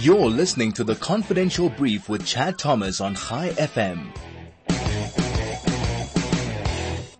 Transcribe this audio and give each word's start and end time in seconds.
You're 0.00 0.30
listening 0.30 0.72
to 0.72 0.84
the 0.84 0.94
Confidential 0.94 1.68
Brief 1.68 2.08
with 2.08 2.24
Chad 2.24 2.58
Thomas 2.58 3.02
on 3.02 3.16
Chai 3.16 3.50
FM. 3.50 4.06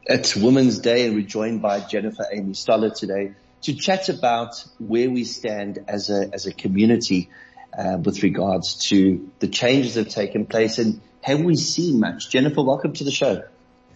It's 0.05 0.35
Women's 0.35 0.79
Day 0.79 1.05
and 1.05 1.15
we're 1.15 1.27
joined 1.27 1.61
by 1.61 1.81
Jennifer 1.81 2.25
Amy 2.33 2.55
Stoler 2.55 2.99
today 2.99 3.33
to 3.65 3.75
chat 3.75 4.09
about 4.09 4.65
where 4.79 5.11
we 5.11 5.25
stand 5.25 5.85
as 5.89 6.09
a, 6.09 6.31
as 6.33 6.47
a 6.47 6.55
community 6.55 7.29
uh, 7.77 7.99
with 8.03 8.23
regards 8.23 8.77
to 8.89 9.31
the 9.41 9.49
changes 9.49 9.97
that 9.97 10.05
have 10.05 10.15
taken 10.15 10.47
place 10.47 10.79
and 10.79 11.03
have 11.21 11.43
we 11.43 11.57
seen 11.57 12.01
much? 12.01 12.31
Jennifer, 12.31 12.63
welcome 12.63 12.95
to 12.95 13.05
the 13.05 13.11
show. 13.11 13.43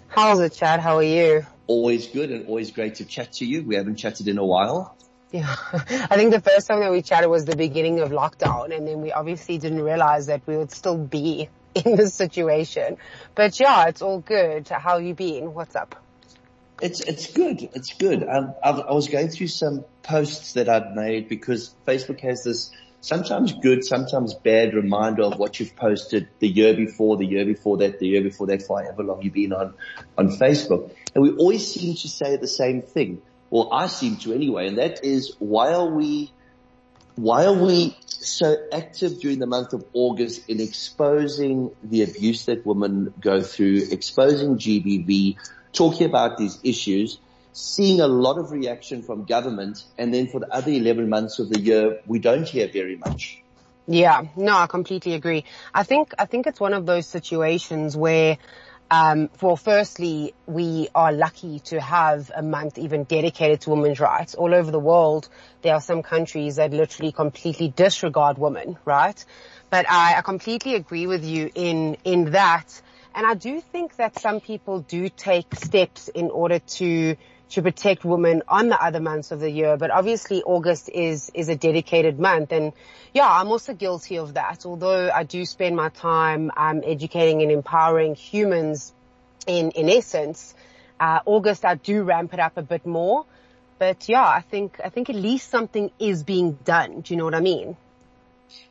How's 0.09 0.41
it, 0.41 0.53
Chad? 0.53 0.81
How 0.81 0.99
are 0.99 1.03
you? 1.03 1.47
Always 1.69 2.09
good 2.09 2.31
and 2.31 2.49
always 2.49 2.71
great 2.71 2.97
to 2.97 3.07
chat 3.07 3.33
to 3.35 3.47
you. 3.47 3.63
We 3.63 3.77
haven't 3.77 3.97
chatted 3.97 4.29
in 4.29 4.37
a 4.37 4.45
while. 4.45 4.95
Yeah, 5.35 5.57
I 5.73 6.15
think 6.15 6.31
the 6.31 6.41
first 6.41 6.69
time 6.69 6.79
that 6.79 6.93
we 6.93 7.03
chatted 7.03 7.29
was 7.29 7.45
the 7.45 7.57
beginning 7.57 7.99
of 7.99 8.13
lockdown 8.13 8.73
and 8.73 8.87
then 8.87 9.01
we 9.01 9.11
obviously 9.11 9.59
didn't 9.59 9.83
realize 9.83 10.27
that 10.27 10.43
we 10.47 10.57
would 10.57 10.71
still 10.71 10.97
be 10.97 11.49
in 11.75 11.97
this 11.97 12.15
situation. 12.15 12.99
But 13.35 13.59
yeah, 13.59 13.89
it's 13.89 14.01
all 14.01 14.21
good. 14.21 14.69
How 14.69 14.99
you 14.99 15.13
been? 15.13 15.53
What's 15.53 15.75
up? 15.75 15.97
It's, 16.81 17.01
it's 17.01 17.33
good. 17.33 17.69
It's 17.75 17.95
good. 17.95 18.23
Um, 18.23 18.55
I, 18.63 18.71
I 18.71 18.93
was 18.93 19.09
going 19.09 19.29
through 19.29 19.49
some 19.49 19.85
posts 20.05 20.53
that 20.53 20.69
I'd 20.69 20.95
made 20.95 21.29
because 21.29 21.75
Facebook 21.85 22.21
has 22.21 22.45
this 22.45 22.71
sometimes 23.01 23.55
good, 23.55 23.85
sometimes 23.85 24.35
bad 24.35 24.73
reminder 24.73 25.25
of 25.25 25.41
what 25.41 25.59
you've 25.59 25.75
posted 25.75 26.29
the 26.39 26.47
year 26.47 26.75
before, 26.75 27.17
the 27.17 27.27
year 27.27 27.45
before 27.45 27.79
that, 27.79 27.99
the 27.99 28.07
year 28.07 28.23
before 28.23 28.47
that, 28.47 28.63
for 28.63 28.81
however 28.81 29.03
long 29.03 29.23
you've 29.23 29.35
been 29.35 29.53
on, 29.53 29.75
on 30.17 30.29
Facebook. 30.29 30.95
And 31.13 31.25
we 31.25 31.33
always 31.33 31.67
seem 31.75 31.97
to 31.97 32.09
say 32.09 32.37
the 32.37 32.47
same 32.47 32.83
thing 32.83 33.21
well, 33.55 33.69
I 33.73 33.87
seem 33.87 34.17
to 34.17 34.33
anyway, 34.33 34.67
and 34.67 34.79
that 34.79 35.05
is 35.05 35.37
why 35.39 35.75
are 35.75 35.87
we, 35.87 36.33
why 37.15 37.45
are 37.45 37.55
we 37.55 37.97
so 38.09 38.57
active 38.73 39.21
during 39.21 39.39
the 39.39 39.47
month 39.47 39.73
of 39.75 39.85
August 39.93 40.49
in 40.49 40.59
exposing 40.59 41.71
the 41.85 42.03
abuse 42.03 42.47
that 42.47 42.67
women 42.67 43.15
go 43.21 43.43
through, 43.43 43.83
exposing 43.93 44.59
GBV, 44.59 45.37
talking 45.73 46.09
about 46.09 46.37
these 46.37 46.59
issues, 46.65 47.21
seeing 47.53 48.01
a 48.01 48.09
lot 48.09 48.39
of 48.39 48.51
reaction 48.51 49.05
from 49.05 49.23
government, 49.23 49.85
and 49.97 50.13
then 50.13 50.27
for 50.27 50.41
the 50.41 50.53
other 50.53 50.73
11 50.73 51.09
months 51.09 51.39
of 51.39 51.49
the 51.49 51.61
year, 51.61 52.01
we 52.09 52.19
don't 52.19 52.49
hear 52.49 52.67
very 52.67 52.97
much. 52.97 53.41
Yeah, 53.87 54.23
no, 54.35 54.57
I 54.57 54.67
completely 54.67 55.15
agree. 55.15 55.45
I 55.73 55.85
think, 55.85 56.13
I 56.19 56.25
think 56.25 56.49
it's 56.49 56.59
one 56.59 56.75
of 56.75 56.87
those 56.87 57.07
situations 57.07 57.97
where 57.97 58.37
um, 58.91 59.31
well, 59.41 59.57
firstly, 59.57 60.35
we 60.47 60.89
are 60.95 61.13
lucky 61.13 61.61
to 61.61 61.81
have 61.81 62.31
a 62.35 62.43
month 62.43 62.79
even 62.79 63.05
dedicated 63.05 63.63
to 63.63 63.71
women's 63.71 63.99
rights. 63.99 64.35
All 64.35 64.55
over 64.55 64.71
the 64.71 64.79
world, 64.79 65.29
there 65.63 65.75
are 65.75 65.81
some 65.81 66.03
countries 66.03 66.57
that 66.57 66.73
literally 66.73 67.11
completely 67.11 67.69
disregard 67.69 68.39
women, 68.39 68.77
right? 68.85 69.25
But 69.71 69.91
I, 69.91 70.17
I 70.19 70.23
completely 70.23 70.75
agree 70.75 71.07
with 71.07 71.25
you 71.25 71.51
in, 71.55 71.97
in 72.05 72.33
that. 72.33 72.83
And 73.15 73.27
I 73.27 73.35
do 73.35 73.61
think 73.61 73.97
that 73.97 74.19
some 74.19 74.41
people 74.41 74.81
do 74.81 75.09
take 75.09 75.55
steps 75.55 76.09
in 76.09 76.31
order 76.31 76.59
to 76.59 77.17
to 77.55 77.63
protect 77.63 78.05
women 78.05 78.43
on 78.49 78.69
the 78.69 78.83
other 78.83 78.99
months 78.99 79.31
of 79.31 79.39
the 79.39 79.49
year. 79.51 79.77
But 79.77 79.91
obviously 79.93 80.43
August 80.43 80.89
is, 80.89 81.31
is 81.35 81.49
a 81.49 81.55
dedicated 81.55 82.19
month. 82.19 82.51
And 82.51 82.73
yeah, 83.13 83.31
I'm 83.31 83.49
also 83.49 83.75
guilty 83.75 84.19
of 84.19 84.35
that. 84.35 84.67
Although 84.67 85.09
I 85.09 85.23
do 85.23 85.45
spend 85.45 85.77
my 85.77 85.89
time, 85.89 86.51
um, 86.57 86.83
educating 86.85 87.43
and 87.43 87.53
empowering 87.53 88.17
humans 88.17 88.93
in, 89.47 89.71
in 89.71 89.89
essence, 89.89 90.55
uh, 90.99 91.21
August 91.27 91.65
I 91.65 91.77
do 91.77 92.03
ramp 92.03 92.35
it 92.35 92.41
up 92.41 92.57
a 92.57 92.63
bit 92.63 92.85
more. 92.85 93.25
But 93.79 94.09
yeah, 94.09 94.27
I 94.27 94.41
think, 94.41 94.81
I 94.85 94.89
think 94.89 95.09
at 95.09 95.17
least 95.17 95.49
something 95.49 95.93
is 96.01 96.25
being 96.25 96.59
done. 96.65 97.03
Do 97.03 97.15
you 97.15 97.19
know 97.19 97.25
what 97.25 97.35
I 97.35 97.41
mean? 97.41 97.77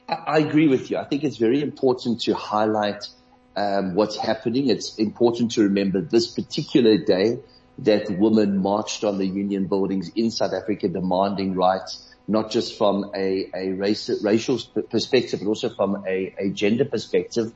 I 0.10 0.40
agree 0.40 0.68
with 0.68 0.92
you. 0.92 0.98
I 0.98 1.06
think 1.06 1.24
it's 1.24 1.38
very 1.38 1.62
important 1.62 2.22
to 2.22 2.34
highlight 2.34 3.08
um, 3.56 3.96
what's 3.96 4.18
happening. 4.18 4.70
It's 4.70 4.96
important 4.96 5.52
to 5.54 5.64
remember 5.64 6.02
this 6.02 6.28
particular 6.28 6.98
day 6.98 7.40
that 7.80 8.10
women 8.18 8.62
marched 8.62 9.04
on 9.04 9.18
the 9.18 9.26
union 9.26 9.68
buildings 9.68 10.12
in 10.16 10.32
South 10.32 10.54
Africa 10.54 10.88
demanding 10.88 11.56
rights, 11.56 12.08
not 12.28 12.52
just 12.52 12.78
from 12.78 13.12
a, 13.16 13.50
a 13.54 13.72
race, 13.72 14.10
racial 14.22 14.60
perspective, 14.90 15.40
but 15.40 15.48
also 15.48 15.70
from 15.70 16.04
a, 16.08 16.34
a 16.38 16.50
gender 16.50 16.86
perspective. 16.86 17.54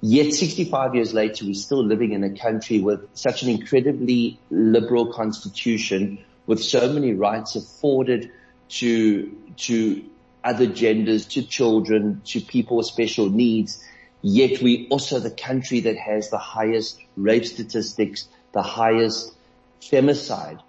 Yet 0.00 0.32
65 0.32 0.94
years 0.94 1.12
later, 1.12 1.44
we're 1.44 1.54
still 1.54 1.84
living 1.84 2.12
in 2.12 2.22
a 2.22 2.38
country 2.38 2.78
with 2.78 3.08
such 3.14 3.42
an 3.42 3.48
incredibly 3.48 4.38
liberal 4.48 5.12
constitution 5.12 6.24
with 6.46 6.62
so 6.62 6.92
many 6.92 7.12
rights 7.14 7.56
afforded 7.56 8.30
to, 8.68 9.36
to 9.56 10.04
other 10.44 10.66
genders, 10.66 11.26
to 11.26 11.42
children, 11.42 12.22
to 12.26 12.40
people 12.40 12.76
with 12.76 12.86
special 12.86 13.28
needs. 13.28 13.82
Yet 14.22 14.62
we 14.62 14.86
also 14.88 15.18
the 15.18 15.30
country 15.30 15.80
that 15.80 15.96
has 15.96 16.30
the 16.30 16.38
highest 16.38 16.98
rape 17.16 17.44
statistics, 17.44 18.28
the 18.52 18.62
highest 18.62 19.32
femicide, 19.80 20.60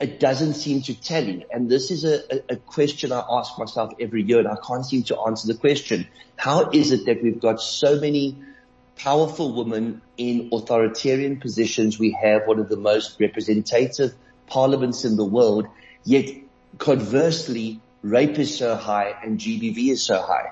it 0.00 0.18
doesn't 0.18 0.54
seem 0.54 0.82
to 0.82 1.00
tally. 1.00 1.46
And 1.50 1.70
this 1.70 1.90
is 1.90 2.04
a, 2.04 2.20
a, 2.52 2.56
question 2.56 3.12
I 3.12 3.24
ask 3.30 3.56
myself 3.58 3.92
every 4.00 4.22
year 4.22 4.40
and 4.40 4.48
I 4.48 4.56
can't 4.66 4.84
seem 4.84 5.04
to 5.04 5.20
answer 5.20 5.46
the 5.46 5.58
question. 5.58 6.08
How 6.36 6.70
is 6.70 6.90
it 6.90 7.06
that 7.06 7.22
we've 7.22 7.40
got 7.40 7.60
so 7.60 8.00
many 8.00 8.36
powerful 8.96 9.54
women 9.54 10.02
in 10.16 10.50
authoritarian 10.52 11.38
positions? 11.38 11.98
We 11.98 12.16
have 12.20 12.46
one 12.46 12.58
of 12.58 12.68
the 12.68 12.76
most 12.76 13.20
representative 13.20 14.14
parliaments 14.48 15.04
in 15.04 15.16
the 15.16 15.24
world, 15.24 15.68
yet 16.04 16.28
conversely, 16.78 17.80
rape 18.02 18.38
is 18.38 18.58
so 18.58 18.74
high 18.74 19.14
and 19.22 19.38
GBV 19.38 19.90
is 19.90 20.02
so 20.02 20.20
high. 20.20 20.50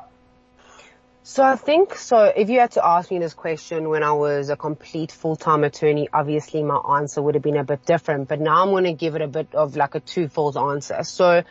So 1.22 1.44
I 1.44 1.56
think, 1.56 1.96
so 1.96 2.24
if 2.24 2.48
you 2.48 2.60
had 2.60 2.72
to 2.72 2.86
ask 2.86 3.10
me 3.10 3.18
this 3.18 3.34
question 3.34 3.90
when 3.90 4.02
I 4.02 4.12
was 4.12 4.48
a 4.48 4.56
complete 4.56 5.12
full-time 5.12 5.64
attorney, 5.64 6.08
obviously 6.10 6.62
my 6.62 6.76
answer 6.76 7.20
would 7.20 7.34
have 7.34 7.42
been 7.42 7.58
a 7.58 7.64
bit 7.64 7.84
different, 7.84 8.28
but 8.28 8.40
now 8.40 8.62
I'm 8.62 8.70
going 8.70 8.84
to 8.84 8.94
give 8.94 9.16
it 9.16 9.22
a 9.22 9.28
bit 9.28 9.54
of 9.54 9.76
like 9.76 9.94
a 9.94 10.00
twofold 10.00 10.56
answer. 10.56 11.04
So 11.04 11.42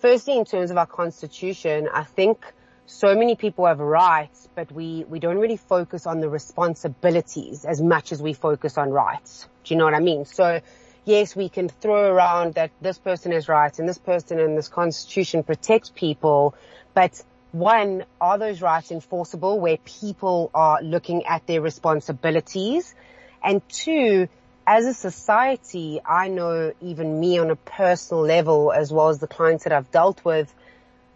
firstly, 0.00 0.36
in 0.36 0.44
terms 0.44 0.70
of 0.70 0.76
our 0.76 0.86
constitution, 0.86 1.88
I 1.92 2.04
think 2.04 2.44
so 2.84 3.14
many 3.14 3.36
people 3.36 3.64
have 3.64 3.80
rights, 3.80 4.50
but 4.54 4.70
we, 4.70 5.04
we 5.08 5.18
don't 5.18 5.38
really 5.38 5.56
focus 5.56 6.06
on 6.06 6.20
the 6.20 6.28
responsibilities 6.28 7.64
as 7.64 7.80
much 7.80 8.12
as 8.12 8.20
we 8.20 8.34
focus 8.34 8.76
on 8.76 8.90
rights. 8.90 9.48
Do 9.64 9.72
you 9.72 9.78
know 9.78 9.86
what 9.86 9.94
I 9.94 10.00
mean? 10.00 10.26
So 10.26 10.60
yes, 11.06 11.34
we 11.34 11.48
can 11.48 11.70
throw 11.70 12.12
around 12.12 12.54
that 12.54 12.70
this 12.82 12.98
person 12.98 13.32
has 13.32 13.48
rights 13.48 13.78
and 13.78 13.88
this 13.88 13.98
person 13.98 14.38
in 14.38 14.56
this 14.56 14.68
constitution 14.68 15.42
protects 15.42 15.90
people, 15.90 16.54
but 16.92 17.22
one, 17.58 18.04
are 18.20 18.38
those 18.38 18.60
rights 18.60 18.90
enforceable 18.90 19.60
where 19.60 19.78
people 19.78 20.50
are 20.52 20.82
looking 20.82 21.24
at 21.24 21.46
their 21.46 21.62
responsibilities? 21.62 22.94
And 23.42 23.66
two, 23.68 24.28
as 24.66 24.84
a 24.84 24.92
society, 24.92 26.00
I 26.04 26.28
know 26.28 26.72
even 26.82 27.18
me 27.18 27.38
on 27.38 27.50
a 27.50 27.56
personal 27.56 28.24
level 28.24 28.72
as 28.72 28.92
well 28.92 29.08
as 29.08 29.20
the 29.20 29.26
clients 29.26 29.64
that 29.64 29.72
I've 29.72 29.90
dealt 29.90 30.24
with, 30.24 30.52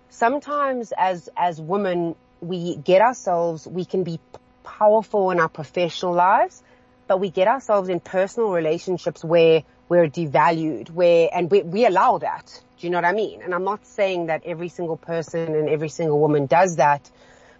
sometimes 0.08 0.92
as, 0.96 1.28
as 1.36 1.60
women, 1.60 2.14
we 2.40 2.76
get 2.76 3.02
ourselves, 3.02 3.66
we 3.66 3.84
can 3.84 4.04
be 4.04 4.18
powerful 4.64 5.30
in 5.32 5.40
our 5.40 5.48
professional 5.48 6.14
lives, 6.14 6.62
but 7.06 7.20
we 7.20 7.28
get 7.30 7.48
ourselves 7.48 7.88
in 7.88 8.00
personal 8.00 8.50
relationships 8.50 9.22
where 9.22 9.64
we're 9.88 10.08
devalued, 10.08 10.90
where, 10.90 11.28
and 11.34 11.50
we, 11.50 11.62
we 11.62 11.84
allow 11.84 12.18
that. 12.18 12.62
Do 12.80 12.86
you 12.86 12.90
know 12.90 12.96
what 12.96 13.04
I 13.04 13.12
mean? 13.12 13.42
And 13.42 13.54
I'm 13.54 13.64
not 13.64 13.84
saying 13.86 14.26
that 14.26 14.42
every 14.46 14.70
single 14.70 14.96
person 14.96 15.54
and 15.54 15.68
every 15.68 15.90
single 15.90 16.18
woman 16.18 16.46
does 16.46 16.76
that, 16.76 17.10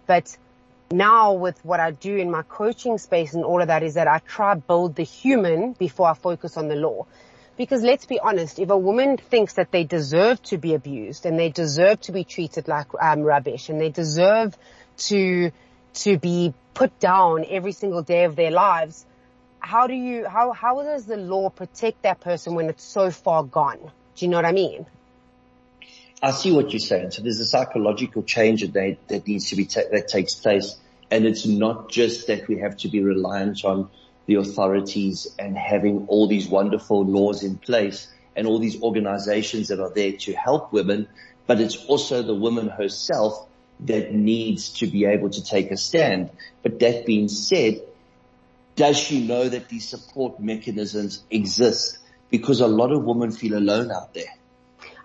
but 0.07 0.35
now 0.91 1.33
with 1.33 1.63
what 1.63 1.79
I 1.79 1.91
do 1.91 2.17
in 2.17 2.31
my 2.31 2.41
coaching 2.41 2.97
space 2.97 3.35
and 3.35 3.45
all 3.45 3.61
of 3.61 3.67
that 3.67 3.83
is 3.83 3.93
that 3.93 4.07
I 4.07 4.17
try 4.17 4.55
build 4.55 4.95
the 4.95 5.03
human 5.03 5.73
before 5.73 6.07
I 6.07 6.15
focus 6.15 6.57
on 6.57 6.69
the 6.69 6.75
law. 6.75 7.05
Because 7.55 7.83
let's 7.83 8.07
be 8.07 8.19
honest, 8.19 8.57
if 8.57 8.71
a 8.71 8.77
woman 8.77 9.17
thinks 9.17 9.53
that 9.53 9.71
they 9.71 9.83
deserve 9.83 10.41
to 10.43 10.57
be 10.57 10.73
abused 10.73 11.27
and 11.27 11.37
they 11.37 11.49
deserve 11.49 12.01
to 12.01 12.11
be 12.11 12.23
treated 12.23 12.67
like 12.67 12.87
um, 12.99 13.21
rubbish 13.21 13.69
and 13.69 13.79
they 13.79 13.89
deserve 13.89 14.57
to 15.09 15.51
to 15.93 16.17
be 16.17 16.53
put 16.73 16.97
down 16.99 17.45
every 17.47 17.73
single 17.73 18.01
day 18.01 18.23
of 18.23 18.35
their 18.35 18.49
lives, 18.49 19.05
how 19.59 19.85
do 19.85 19.93
you 19.93 20.27
how 20.27 20.51
how 20.51 20.81
does 20.81 21.05
the 21.05 21.17
law 21.17 21.49
protect 21.51 22.01
that 22.01 22.21
person 22.21 22.55
when 22.55 22.69
it's 22.69 22.83
so 22.83 23.11
far 23.11 23.43
gone? 23.43 23.91
Do 24.15 24.25
you 24.25 24.31
know 24.31 24.37
what 24.37 24.45
I 24.45 24.53
mean? 24.53 24.87
I 26.23 26.31
see 26.31 26.51
what 26.51 26.71
you're 26.71 26.79
saying. 26.79 27.11
So 27.11 27.23
there's 27.23 27.39
a 27.39 27.45
psychological 27.45 28.21
change 28.21 28.61
that, 28.61 28.97
that 29.07 29.27
needs 29.27 29.49
to 29.49 29.55
be, 29.55 29.65
ta- 29.65 29.89
that 29.91 30.07
takes 30.07 30.35
place. 30.35 30.75
And 31.09 31.25
it's 31.25 31.45
not 31.45 31.89
just 31.89 32.27
that 32.27 32.47
we 32.47 32.59
have 32.59 32.77
to 32.77 32.89
be 32.89 33.03
reliant 33.03 33.65
on 33.65 33.89
the 34.27 34.35
authorities 34.35 35.27
and 35.39 35.57
having 35.57 36.05
all 36.07 36.27
these 36.27 36.47
wonderful 36.47 37.03
laws 37.05 37.43
in 37.43 37.57
place 37.57 38.07
and 38.35 38.47
all 38.47 38.59
these 38.59 38.81
organizations 38.81 39.69
that 39.69 39.79
are 39.79 39.89
there 39.89 40.13
to 40.13 40.33
help 40.33 40.71
women, 40.71 41.07
but 41.47 41.59
it's 41.59 41.85
also 41.85 42.21
the 42.21 42.35
woman 42.35 42.69
herself 42.69 43.47
that 43.81 44.13
needs 44.13 44.69
to 44.73 44.87
be 44.87 45.05
able 45.05 45.29
to 45.31 45.43
take 45.43 45.71
a 45.71 45.77
stand. 45.77 46.29
But 46.61 46.79
that 46.79 47.05
being 47.05 47.29
said, 47.29 47.81
does 48.75 48.97
she 48.97 49.25
know 49.25 49.49
that 49.49 49.69
these 49.69 49.89
support 49.89 50.39
mechanisms 50.39 51.23
exist? 51.31 51.97
Because 52.29 52.61
a 52.61 52.67
lot 52.67 52.91
of 52.91 53.03
women 53.03 53.31
feel 53.31 53.57
alone 53.57 53.91
out 53.91 54.13
there. 54.13 54.33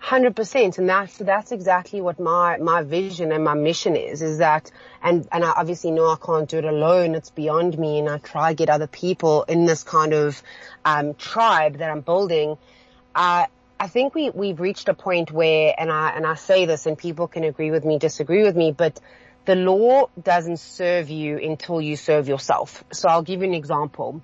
Hundred 0.07 0.37
percent, 0.37 0.79
and 0.79 0.89
that's 0.89 1.19
that's 1.19 1.51
exactly 1.51 2.01
what 2.01 2.21
my 2.21 2.59
my 2.59 2.85
vision 2.85 3.33
and 3.33 3.43
my 3.43 3.55
mission 3.55 3.97
is. 3.97 4.23
Is 4.23 4.39
that, 4.39 4.71
and 5.03 5.27
and 5.33 5.45
I 5.45 5.51
obviously 5.51 5.91
know 5.91 6.07
I 6.07 6.15
can't 6.15 6.49
do 6.49 6.59
it 6.59 6.65
alone. 6.65 7.17
It's 7.17 7.31
beyond 7.31 7.77
me, 7.77 7.99
and 7.99 8.09
I 8.09 8.19
try 8.19 8.51
to 8.51 8.55
get 8.55 8.71
other 8.71 8.87
people 8.87 9.43
in 9.49 9.65
this 9.65 9.83
kind 9.83 10.13
of 10.13 10.41
um, 10.85 11.15
tribe 11.15 11.79
that 11.79 11.91
I'm 11.91 12.03
building. 12.03 12.57
Uh, 13.17 13.47
I 13.81 13.89
think 13.89 14.15
we 14.15 14.31
we've 14.31 14.61
reached 14.61 14.89
a 14.89 14.95
point 14.95 15.33
where, 15.33 15.75
and 15.77 15.91
I 15.91 16.11
and 16.11 16.25
I 16.25 16.35
say 16.35 16.67
this, 16.67 16.87
and 16.87 16.97
people 16.97 17.27
can 17.27 17.43
agree 17.43 17.73
with 17.73 17.85
me, 17.85 17.99
disagree 17.99 18.45
with 18.45 18.55
me, 18.55 18.71
but 18.71 19.01
the 19.45 19.57
law 19.57 20.09
doesn't 20.23 20.61
serve 20.61 21.11
you 21.11 21.37
until 21.37 21.81
you 21.81 21.97
serve 21.97 22.29
yourself. 22.29 22.85
So 22.93 23.09
I'll 23.09 23.23
give 23.23 23.41
you 23.41 23.49
an 23.49 23.55
example 23.55 24.23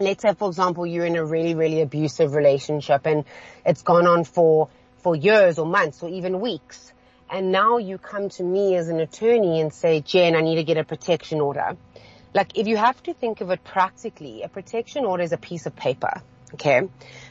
let's 0.00 0.22
say 0.22 0.34
for 0.34 0.48
example 0.48 0.84
you're 0.84 1.04
in 1.04 1.14
a 1.14 1.24
really 1.24 1.54
really 1.54 1.80
abusive 1.80 2.34
relationship 2.34 3.06
and 3.06 3.24
it's 3.64 3.82
gone 3.82 4.08
on 4.08 4.24
for 4.24 4.68
for 5.04 5.14
years 5.14 5.58
or 5.58 5.66
months 5.66 6.02
or 6.02 6.08
even 6.08 6.40
weeks. 6.40 6.92
And 7.30 7.52
now 7.52 7.76
you 7.76 7.98
come 7.98 8.30
to 8.30 8.42
me 8.42 8.74
as 8.74 8.88
an 8.88 9.00
attorney 9.00 9.60
and 9.60 9.72
say, 9.72 10.00
Jen, 10.00 10.34
I 10.34 10.40
need 10.40 10.56
to 10.56 10.64
get 10.64 10.78
a 10.78 10.84
protection 10.84 11.40
order. 11.40 11.76
Like 12.34 12.58
if 12.58 12.66
you 12.66 12.76
have 12.76 13.00
to 13.04 13.14
think 13.14 13.40
of 13.40 13.50
it 13.50 13.62
practically, 13.62 14.42
a 14.42 14.48
protection 14.48 15.04
order 15.04 15.22
is 15.22 15.32
a 15.32 15.36
piece 15.36 15.66
of 15.66 15.76
paper. 15.76 16.22
Okay. 16.54 16.88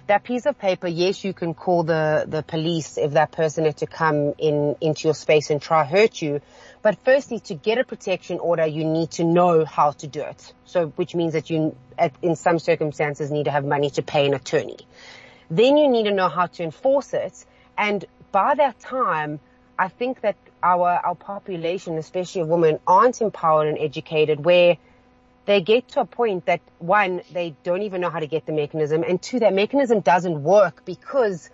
That 0.07 0.23
piece 0.23 0.45
of 0.45 0.59
paper, 0.59 0.87
yes, 0.87 1.23
you 1.23 1.33
can 1.33 1.53
call 1.53 1.83
the, 1.83 2.25
the 2.27 2.43
police 2.43 2.97
if 2.97 3.13
that 3.13 3.31
person 3.31 3.63
had 3.65 3.77
to 3.77 3.87
come 3.87 4.33
in, 4.37 4.75
into 4.81 5.07
your 5.07 5.13
space 5.13 5.49
and 5.49 5.61
try 5.61 5.85
hurt 5.85 6.21
you. 6.21 6.41
But 6.81 6.97
firstly, 7.05 7.39
to 7.47 7.55
get 7.55 7.77
a 7.77 7.85
protection 7.85 8.39
order, 8.39 8.65
you 8.65 8.83
need 8.83 9.11
to 9.11 9.23
know 9.23 9.63
how 9.63 9.91
to 9.91 10.07
do 10.07 10.21
it. 10.21 10.53
So, 10.65 10.87
which 10.97 11.15
means 11.15 11.33
that 11.33 11.49
you, 11.49 11.75
in 12.21 12.35
some 12.35 12.59
circumstances, 12.59 13.31
need 13.31 13.45
to 13.45 13.51
have 13.51 13.63
money 13.63 13.89
to 13.91 14.01
pay 14.01 14.25
an 14.25 14.33
attorney. 14.33 14.77
Then 15.49 15.77
you 15.77 15.87
need 15.87 16.03
to 16.03 16.13
know 16.13 16.29
how 16.29 16.47
to 16.47 16.63
enforce 16.63 17.13
it. 17.13 17.45
And 17.77 18.05
by 18.31 18.55
that 18.55 18.79
time, 18.79 19.39
I 19.77 19.87
think 19.87 20.21
that 20.21 20.35
our, 20.61 20.89
our 21.03 21.15
population, 21.15 21.97
especially 21.97 22.43
women, 22.43 22.79
aren't 22.87 23.21
empowered 23.21 23.67
and 23.67 23.77
educated 23.77 24.43
where 24.43 24.77
they 25.45 25.61
get 25.61 25.89
to 25.89 26.01
a 26.01 26.05
point 26.05 26.45
that 26.45 26.61
one, 26.79 27.21
they 27.31 27.55
don't 27.63 27.81
even 27.81 28.01
know 28.01 28.09
how 28.09 28.19
to 28.19 28.27
get 28.27 28.45
the 28.45 28.53
mechanism 28.53 29.03
and 29.03 29.21
two, 29.21 29.39
that 29.39 29.53
mechanism 29.53 29.99
doesn't 29.99 30.41
work 30.41 30.85
because 30.85 31.49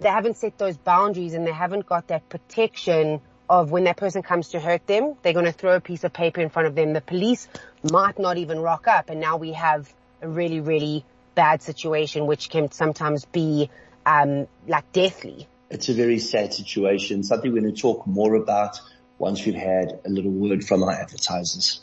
they 0.00 0.08
haven't 0.08 0.36
set 0.36 0.58
those 0.58 0.76
boundaries 0.76 1.34
and 1.34 1.46
they 1.46 1.52
haven't 1.52 1.86
got 1.86 2.08
that 2.08 2.28
protection 2.28 3.20
of 3.48 3.70
when 3.70 3.84
that 3.84 3.96
person 3.96 4.22
comes 4.22 4.50
to 4.50 4.60
hurt 4.60 4.86
them, 4.86 5.14
they're 5.22 5.32
going 5.32 5.46
to 5.46 5.52
throw 5.52 5.76
a 5.76 5.80
piece 5.80 6.04
of 6.04 6.12
paper 6.12 6.40
in 6.40 6.48
front 6.48 6.68
of 6.68 6.74
them. 6.74 6.92
The 6.92 7.00
police 7.00 7.48
might 7.90 8.18
not 8.18 8.36
even 8.36 8.60
rock 8.60 8.86
up 8.86 9.08
and 9.08 9.20
now 9.20 9.36
we 9.36 9.52
have 9.52 9.92
a 10.20 10.28
really, 10.28 10.60
really 10.60 11.04
bad 11.34 11.62
situation 11.62 12.26
which 12.26 12.50
can 12.50 12.70
sometimes 12.70 13.24
be 13.24 13.70
um, 14.04 14.46
like 14.66 14.90
deathly 14.92 15.48
it's 15.72 15.88
a 15.88 15.94
very 15.94 16.18
sad 16.18 16.52
situation, 16.52 17.22
something 17.22 17.50
we're 17.50 17.62
going 17.62 17.74
to 17.74 17.80
talk 17.80 18.06
more 18.06 18.34
about 18.34 18.78
once 19.18 19.46
we've 19.46 19.54
had 19.54 20.00
a 20.04 20.10
little 20.10 20.30
word 20.30 20.62
from 20.62 20.82
our 20.82 20.92
advertisers. 20.92 21.80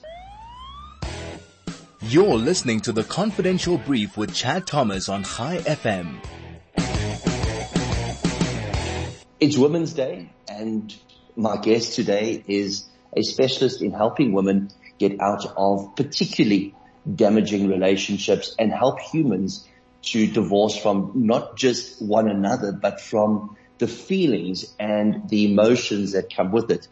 You're 2.01 2.37
listening 2.37 2.81
to 2.81 2.91
the 2.91 3.03
Confidential 3.03 3.79
Brief 3.79 4.15
with 4.15 4.33
Chad 4.33 4.67
Thomas 4.67 5.09
on 5.09 5.23
Chai 5.23 5.57
FM. 5.57 6.17
It's 9.39 9.57
Women's 9.57 9.93
Day 9.93 10.29
and 10.47 10.95
my 11.35 11.57
guest 11.57 11.95
today 11.95 12.43
is 12.47 12.85
a 13.17 13.23
specialist 13.23 13.81
in 13.81 13.91
helping 13.91 14.33
women 14.33 14.69
get 14.99 15.19
out 15.19 15.45
of 15.57 15.95
particularly 15.95 16.75
damaging 17.15 17.67
relationships 17.67 18.53
and 18.59 18.71
help 18.71 18.99
humans 18.99 19.67
to 20.01 20.27
divorce 20.27 20.77
from 20.77 21.13
not 21.15 21.57
just 21.57 22.01
one 22.01 22.29
another, 22.29 22.71
but 22.71 23.01
from 23.01 23.57
the 23.79 23.87
feelings 23.87 24.73
and 24.77 25.27
the 25.29 25.51
emotions 25.51 26.11
that 26.11 26.33
come 26.33 26.51
with 26.51 26.69
it. 26.69 26.87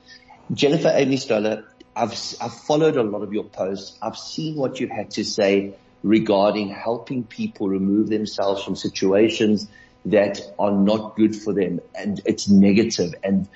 Jennifer 0.52 0.92
Amy 0.94 1.18
Stoler, 1.18 1.66
I've, 1.96 2.12
I've 2.42 2.54
followed 2.54 2.96
a 2.96 3.04
lot 3.04 3.22
of 3.22 3.34
your 3.34 3.44
posts. 3.44 3.98
I've 4.02 4.18
seen 4.18 4.56
what 4.56 4.80
you've 4.80 4.90
had 4.90 5.12
to 5.12 5.24
say 5.24 5.76
regarding 6.04 6.70
helping 6.70 7.24
people 7.24 7.68
remove 7.68 8.10
themselves 8.10 8.64
from 8.64 8.76
situations 8.76 9.68
that 10.06 10.40
are 10.58 10.72
not 10.72 11.16
good 11.16 11.36
for 11.36 11.54
them 11.54 11.82
and 11.94 12.22
it's 12.26 12.48
negative 12.48 13.14
and 13.24 13.48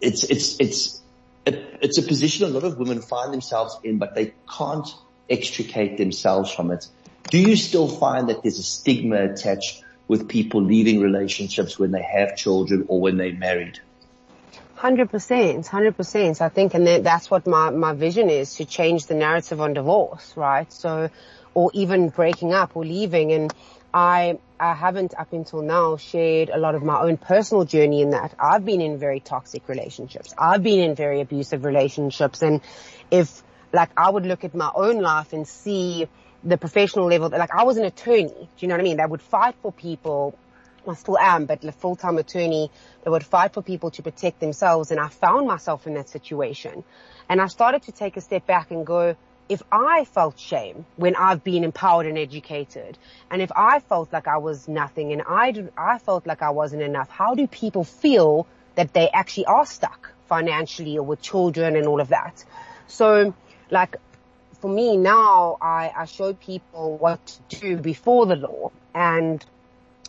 it's, 0.00 0.24
it's, 0.24 0.60
it's, 0.60 1.00
it's 1.46 1.98
a 1.98 2.02
position 2.02 2.44
a 2.44 2.48
lot 2.48 2.64
of 2.64 2.78
women 2.78 3.00
find 3.00 3.32
themselves 3.32 3.78
in, 3.82 3.98
but 3.98 4.14
they 4.14 4.34
can't 4.54 4.88
extricate 5.30 5.96
themselves 5.96 6.52
from 6.52 6.70
it. 6.70 6.86
Do 7.30 7.38
you 7.38 7.56
still 7.56 7.88
find 7.88 8.28
that 8.28 8.42
there's 8.42 8.58
a 8.58 8.62
stigma 8.62 9.32
attached 9.32 9.82
with 10.08 10.28
people 10.28 10.62
leaving 10.62 11.00
relationships 11.00 11.78
when 11.78 11.92
they 11.92 12.02
have 12.02 12.36
children 12.36 12.86
or 12.88 13.00
when 13.00 13.18
they're 13.18 13.32
married. 13.32 13.78
Hundred 14.74 15.10
percent, 15.10 15.66
hundred 15.66 15.96
percent. 15.96 16.40
I 16.40 16.48
think, 16.48 16.74
and 16.74 16.86
that's 17.04 17.30
what 17.30 17.46
my, 17.46 17.70
my 17.70 17.92
vision 17.92 18.30
is 18.30 18.54
to 18.56 18.64
change 18.64 19.06
the 19.06 19.14
narrative 19.14 19.60
on 19.60 19.74
divorce, 19.74 20.32
right? 20.36 20.72
So, 20.72 21.10
or 21.52 21.70
even 21.74 22.08
breaking 22.10 22.54
up 22.54 22.76
or 22.76 22.84
leaving. 22.84 23.32
And 23.32 23.52
I, 23.92 24.38
I 24.60 24.74
haven't 24.74 25.14
up 25.18 25.32
until 25.32 25.62
now 25.62 25.96
shared 25.96 26.48
a 26.48 26.58
lot 26.58 26.76
of 26.76 26.84
my 26.84 27.00
own 27.00 27.16
personal 27.16 27.64
journey 27.64 28.02
in 28.02 28.10
that. 28.10 28.34
I've 28.38 28.64
been 28.64 28.80
in 28.80 28.98
very 28.98 29.18
toxic 29.18 29.68
relationships. 29.68 30.32
I've 30.38 30.62
been 30.62 30.78
in 30.78 30.94
very 30.94 31.20
abusive 31.20 31.64
relationships. 31.64 32.40
And 32.42 32.60
if, 33.10 33.42
like, 33.72 33.90
I 33.96 34.08
would 34.08 34.26
look 34.26 34.44
at 34.44 34.54
my 34.54 34.70
own 34.74 35.00
life 35.00 35.32
and 35.32 35.46
see 35.46 36.06
the 36.44 36.56
professional 36.56 37.06
level, 37.06 37.28
like 37.28 37.54
I 37.54 37.64
was 37.64 37.76
an 37.76 37.84
attorney, 37.84 38.28
do 38.28 38.46
you 38.58 38.68
know 38.68 38.74
what 38.74 38.80
I 38.80 38.84
mean? 38.84 38.96
That 38.98 39.10
would 39.10 39.22
fight 39.22 39.54
for 39.62 39.72
people. 39.72 40.38
I 40.86 40.94
still 40.94 41.18
am, 41.18 41.44
but 41.44 41.62
a 41.64 41.72
full-time 41.72 42.16
attorney 42.16 42.70
that 43.04 43.10
would 43.10 43.24
fight 43.24 43.52
for 43.52 43.62
people 43.62 43.90
to 43.90 44.02
protect 44.02 44.40
themselves. 44.40 44.90
And 44.90 44.98
I 44.98 45.08
found 45.08 45.46
myself 45.46 45.86
in 45.86 45.94
that 45.94 46.08
situation. 46.08 46.82
And 47.28 47.42
I 47.42 47.46
started 47.46 47.82
to 47.82 47.92
take 47.92 48.16
a 48.16 48.22
step 48.22 48.46
back 48.46 48.70
and 48.70 48.86
go, 48.86 49.14
if 49.50 49.62
I 49.70 50.04
felt 50.04 50.38
shame 50.38 50.86
when 50.96 51.16
I've 51.16 51.42
been 51.44 51.64
empowered 51.64 52.06
and 52.06 52.16
educated, 52.16 52.96
and 53.30 53.42
if 53.42 53.50
I 53.54 53.80
felt 53.80 54.12
like 54.12 54.28
I 54.28 54.38
was 54.38 54.68
nothing 54.68 55.12
and 55.12 55.22
I, 55.26 55.52
I 55.76 55.98
felt 55.98 56.26
like 56.26 56.42
I 56.42 56.50
wasn't 56.50 56.82
enough, 56.82 57.10
how 57.10 57.34
do 57.34 57.46
people 57.46 57.84
feel 57.84 58.46
that 58.74 58.92
they 58.92 59.08
actually 59.08 59.46
are 59.46 59.66
stuck 59.66 60.12
financially 60.28 60.98
or 60.98 61.02
with 61.02 61.20
children 61.20 61.76
and 61.76 61.86
all 61.86 62.00
of 62.00 62.08
that? 62.08 62.44
So 62.86 63.34
like 63.70 63.96
for 64.60 64.68
me 64.68 64.96
now, 64.96 65.56
I, 65.60 65.92
I 65.96 66.04
show 66.06 66.32
people 66.32 66.96
what 66.96 67.24
to 67.50 67.60
do 67.60 67.76
before 67.76 68.26
the 68.26 68.36
law 68.36 68.70
and 68.94 69.44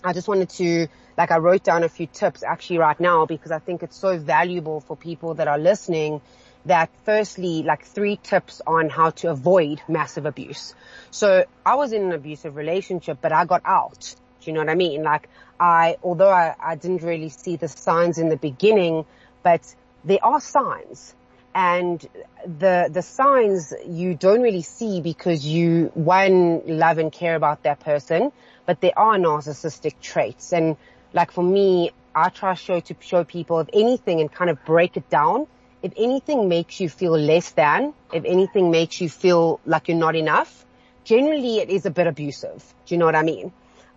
I 0.04 0.13
just 0.13 0.28
wanted 0.28 0.50
to, 0.51 0.88
like 1.18 1.31
I 1.31 1.38
wrote 1.38 1.63
down 1.63 1.84
a 1.84 1.90
few 1.90 2.07
tips 2.07 2.42
actually 2.44 2.80
right 2.80 3.00
now 3.00 3.25
because 3.25 3.51
I 3.51 3.60
think 3.60 3.84
it's 3.84 3.98
so 3.98 4.18
valuable 4.18 4.80
for 4.80 4.96
people 4.96 5.36
that 5.36 5.48
are 5.48 5.60
listening 5.60 6.22
that 6.66 6.90
firstly, 7.03 7.63
like 7.63 7.86
three 7.86 8.18
tips 8.18 8.62
on 8.65 8.89
how 8.89 9.12
to 9.12 9.29
avoid 9.29 9.82
massive 9.88 10.25
abuse. 10.25 10.74
So 11.12 11.46
I 11.65 11.75
was 11.75 11.94
in 11.94 12.03
an 12.03 12.12
abusive 12.12 12.56
relationship, 12.56 13.20
but 13.22 13.32
I 13.32 13.46
got 13.46 13.62
out. 13.65 14.15
Do 14.41 14.50
you 14.50 14.53
know 14.53 14.62
what 14.62 14.70
I 14.70 14.75
mean? 14.75 15.03
Like 15.03 15.29
I, 15.60 15.98
although 16.03 16.29
I, 16.29 16.56
I 16.60 16.75
didn't 16.75 17.03
really 17.03 17.29
see 17.29 17.56
the 17.56 17.68
signs 17.68 18.18
in 18.18 18.29
the 18.29 18.38
beginning, 18.38 19.06
but 19.44 19.62
there 20.03 20.24
are 20.24 20.39
signs 20.39 21.13
and 21.53 22.06
the 22.46 22.89
the 22.91 23.01
signs 23.01 23.74
you 23.88 24.13
don't 24.13 24.41
really 24.41 24.62
see 24.62 25.01
because 25.01 25.46
you 25.46 25.91
one 25.94 26.62
love 26.65 26.98
and 26.98 27.12
care 27.12 27.36
about 27.36 27.63
that 27.63 27.79
person, 27.79 28.32
but 28.65 28.82
there 28.82 28.98
are 28.98 29.18
narcissistic 29.18 30.00
traits. 30.01 30.53
And 30.53 30.77
like 31.13 31.32
for 31.32 31.44
me, 31.44 31.91
I 32.13 32.29
try 32.29 32.53
show 32.53 32.79
to 32.79 32.96
show 33.00 33.24
people 33.24 33.60
if 33.60 33.70
anything 33.74 34.22
and 34.22 34.32
kind 34.32 34.50
of 34.50 34.63
break 34.65 34.98
it 34.98 35.10
down. 35.10 35.48
If 35.82 35.94
anything 35.96 36.50
makes 36.50 36.79
you 36.82 36.89
feel 36.89 37.18
less 37.18 37.51
than, 37.51 37.94
if 38.12 38.25
anything 38.25 38.70
makes 38.70 39.00
you 39.00 39.08
feel 39.08 39.62
like 39.65 39.88
you're 39.88 39.98
not 39.98 40.15
enough, 40.15 40.65
generally 41.06 41.60
it 41.60 41.70
is 41.70 41.86
a 41.86 41.89
bit 41.89 42.06
abusive. 42.06 42.62
Do 42.86 42.96
you 42.96 43.00
know 43.00 43.06
what 43.06 43.15
I 43.15 43.24
mean? 43.24 43.53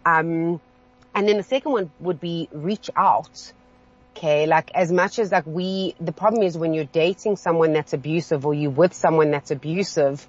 Um, 0.06 0.60
and 1.14 1.28
then 1.28 1.36
the 1.38 1.42
second 1.42 1.72
one 1.72 1.90
would 2.00 2.20
be 2.20 2.48
reach 2.52 2.88
out 2.96 3.52
Okay. 4.16 4.46
Like 4.46 4.70
as 4.74 4.92
much 4.92 5.18
as 5.18 5.32
like 5.32 5.46
we, 5.46 5.94
the 6.00 6.12
problem 6.12 6.42
is 6.42 6.56
when 6.56 6.74
you're 6.74 6.84
dating 6.84 7.36
someone 7.36 7.72
that's 7.72 7.92
abusive 7.92 8.46
or 8.46 8.54
you 8.54 8.70
with 8.70 8.94
someone 8.94 9.30
that's 9.30 9.50
abusive, 9.50 10.26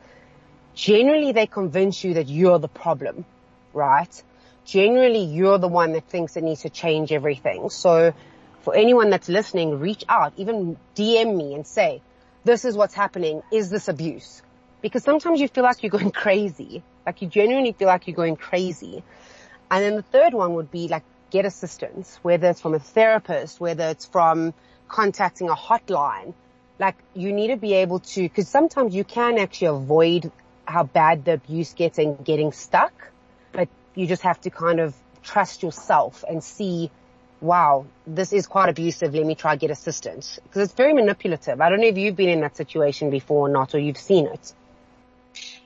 generally 0.74 1.32
they 1.32 1.48
convince 1.48 2.04
you 2.04 2.16
that 2.16 2.28
you're 2.28 2.60
the 2.60 2.68
problem, 2.68 3.26
right? 3.74 4.24
Generally 4.66 5.26
you're 5.26 5.58
the 5.58 5.68
one 5.68 5.92
that 5.94 6.08
thinks 6.08 6.38
it 6.38 6.44
needs 6.44 6.62
to 6.62 6.70
change 6.70 7.12
everything. 7.12 7.70
So 7.70 8.14
for 8.62 8.74
anyone 8.74 9.10
that's 9.10 9.28
listening, 9.28 9.80
reach 9.80 10.06
out, 10.08 10.34
even 10.38 10.78
DM 10.96 11.36
me 11.36 11.54
and 11.54 11.68
say, 11.68 12.02
this 12.46 12.64
is 12.66 12.76
what's 12.78 12.94
happening. 12.94 13.44
Is 13.52 13.70
this 13.70 13.90
abuse? 13.90 14.42
Because 14.82 15.04
sometimes 15.04 15.42
you 15.42 15.50
feel 15.50 15.64
like 15.64 15.84
you're 15.84 15.90
going 15.90 16.12
crazy. 16.24 16.82
Like 17.06 17.22
you 17.22 17.28
genuinely 17.28 17.74
feel 17.74 17.90
like 17.90 18.08
you're 18.08 18.16
going 18.16 18.38
crazy. 18.38 19.04
And 19.70 19.84
then 19.84 19.96
the 19.96 20.02
third 20.02 20.34
one 20.34 20.54
would 20.56 20.72
be 20.72 20.88
like 20.88 21.04
get 21.34 21.46
assistance, 21.46 22.20
whether 22.22 22.52
it's 22.52 22.62
from 22.62 22.76
a 22.76 22.80
therapist, 22.80 23.60
whether 23.60 23.90
it's 23.90 24.06
from 24.06 24.54
contacting 24.88 25.50
a 25.50 25.56
hotline. 25.56 26.34
Like 26.80 26.96
you 27.14 27.34
need 27.34 27.48
to 27.48 27.58
be 27.58 27.74
able 27.74 28.00
to, 28.00 28.30
cause 28.30 28.48
sometimes 28.48 28.96
you 28.96 29.04
can 29.04 29.38
actually 29.40 29.68
avoid 29.68 30.32
how 30.66 30.84
bad 30.84 31.26
the 31.26 31.34
abuse 31.34 31.74
gets 31.74 31.98
and 31.98 32.24
getting 32.24 32.52
stuck, 32.52 32.94
but 33.52 33.68
you 33.96 34.08
just 34.08 34.22
have 34.22 34.40
to 34.42 34.52
kind 34.52 34.80
of 34.80 34.96
trust 35.24 35.64
yourself 35.64 36.24
and 36.30 36.44
see 36.44 36.92
wow, 37.42 37.86
this 38.08 38.32
is 38.32 38.48
quite 38.48 38.70
abusive. 38.70 39.14
Let 39.14 39.26
me 39.26 39.36
try 39.36 39.58
get 39.58 39.70
assistance. 39.70 40.40
Because 40.44 40.64
it's 40.64 40.74
very 40.74 40.94
manipulative. 40.94 41.60
I 41.60 41.70
don't 41.70 41.82
know 41.82 41.88
if 41.88 41.98
you've 41.98 42.16
been 42.16 42.30
in 42.30 42.40
that 42.40 42.56
situation 42.56 43.10
before 43.10 43.50
or 43.50 43.52
not, 43.52 43.76
or 43.76 43.80
you've 43.80 43.98
seen 43.98 44.28
it. 44.28 44.54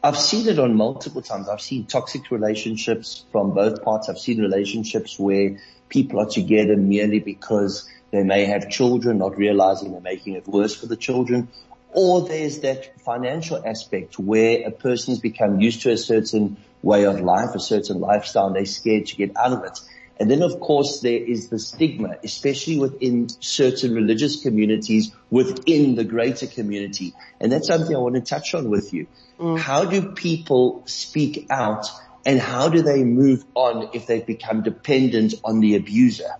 I've 0.03 0.17
seen 0.17 0.47
it 0.47 0.59
on 0.59 0.75
multiple 0.75 1.21
times. 1.21 1.49
I've 1.49 1.61
seen 1.61 1.85
toxic 1.85 2.29
relationships 2.29 3.25
from 3.31 3.53
both 3.53 3.83
parts. 3.83 4.09
I've 4.09 4.19
seen 4.19 4.39
relationships 4.39 5.17
where 5.17 5.57
people 5.89 6.19
are 6.19 6.29
together 6.29 6.77
merely 6.77 7.19
because 7.19 7.89
they 8.11 8.23
may 8.23 8.45
have 8.45 8.69
children, 8.69 9.17
not 9.17 9.37
realizing 9.37 9.91
they're 9.91 10.01
making 10.01 10.35
it 10.35 10.47
worse 10.47 10.75
for 10.75 10.85
the 10.85 10.95
children. 10.95 11.47
Or 11.91 12.21
there's 12.21 12.59
that 12.59 12.99
financial 13.01 13.61
aspect 13.65 14.19
where 14.19 14.67
a 14.67 14.71
person's 14.71 15.19
become 15.19 15.59
used 15.59 15.81
to 15.81 15.91
a 15.91 15.97
certain 15.97 16.57
way 16.83 17.05
of 17.05 17.21
life, 17.21 17.55
a 17.55 17.59
certain 17.59 17.99
lifestyle, 17.99 18.47
and 18.47 18.55
they're 18.55 18.65
scared 18.65 19.07
to 19.07 19.15
get 19.15 19.35
out 19.35 19.53
of 19.53 19.63
it. 19.63 19.79
And 20.19 20.31
then 20.31 20.41
of 20.41 20.59
course 20.59 21.01
there 21.01 21.17
is 21.17 21.49
the 21.49 21.59
stigma, 21.59 22.17
especially 22.23 22.79
within 22.79 23.27
certain 23.39 23.93
religious 23.93 24.41
communities 24.41 25.11
within 25.29 25.95
the 25.95 26.03
greater 26.03 26.47
community. 26.47 27.13
And 27.39 27.51
that's 27.51 27.67
something 27.67 27.95
I 27.95 27.99
want 27.99 28.15
to 28.15 28.21
touch 28.21 28.55
on 28.55 28.69
with 28.69 28.93
you. 28.93 29.07
Mm. 29.39 29.59
How 29.59 29.85
do 29.85 30.13
people 30.13 30.83
speak 30.85 31.47
out 31.49 31.87
and 32.25 32.39
how 32.39 32.69
do 32.69 32.81
they 32.81 33.03
move 33.03 33.45
on 33.53 33.91
if 33.93 34.07
they've 34.07 34.25
become 34.25 34.63
dependent 34.63 35.35
on 35.43 35.59
the 35.59 35.75
abuser? 35.75 36.31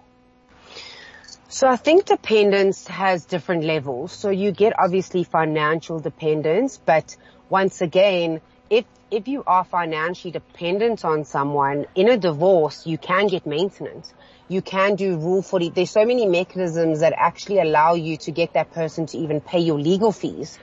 So 1.50 1.68
I 1.68 1.78
think 1.78 2.06
dependence 2.06 2.88
has 2.88 3.26
different 3.26 3.64
levels. 3.64 4.12
So 4.12 4.30
you 4.30 4.52
get 4.52 4.78
obviously 4.78 5.24
financial 5.24 6.00
dependence, 6.00 6.78
but 6.78 7.16
once 7.50 7.82
again, 7.82 8.42
if 8.70 8.86
if 9.10 9.28
you 9.28 9.44
are 9.48 9.64
financially 9.64 10.32
dependent 10.32 11.06
on 11.06 11.24
someone 11.24 11.86
in 11.96 12.10
a 12.10 12.18
divorce, 12.18 12.86
you 12.86 12.98
can 12.98 13.28
get 13.28 13.46
maintenance. 13.46 14.14
You 14.50 14.62
can 14.62 14.96
do 14.96 15.18
rule 15.18 15.42
40. 15.42 15.70
There's 15.70 15.92
so 15.92 16.06
many 16.06 16.26
mechanisms 16.26 17.00
that 17.00 17.14
actually 17.16 17.60
allow 17.60 17.96
you 17.96 18.18
to 18.18 18.32
get 18.32 18.54
that 18.54 18.72
person 18.72 19.06
to 19.08 19.18
even 19.18 19.42
pay 19.42 19.60
your 19.60 19.80
legal 19.80 20.12
fees. 20.12 20.58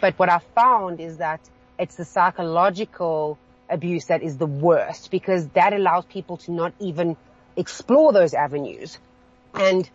But 0.00 0.18
what 0.18 0.28
I 0.28 0.40
found 0.54 1.00
is 1.00 1.18
that 1.18 1.40
it's 1.78 1.96
the 1.96 2.04
psychological 2.04 3.38
abuse 3.68 4.06
that 4.06 4.22
is 4.22 4.36
the 4.36 4.46
worst 4.46 5.10
because 5.10 5.46
that 5.48 5.72
allows 5.72 6.04
people 6.04 6.36
to 6.38 6.52
not 6.52 6.72
even 6.80 7.16
explore 7.56 8.12
those 8.12 8.34
avenues. 8.34 8.98
And 9.54 9.88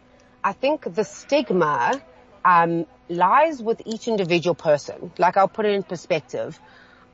I 0.44 0.54
think 0.54 0.94
the 0.94 1.04
stigma 1.04 2.02
um, 2.44 2.86
lies 3.10 3.62
with 3.62 3.82
each 3.86 4.08
individual 4.08 4.56
person. 4.56 5.12
Like 5.18 5.38
I'll 5.38 5.48
put 5.48 5.66
it 5.66 5.74
in 5.74 5.84
perspective. 5.84 6.60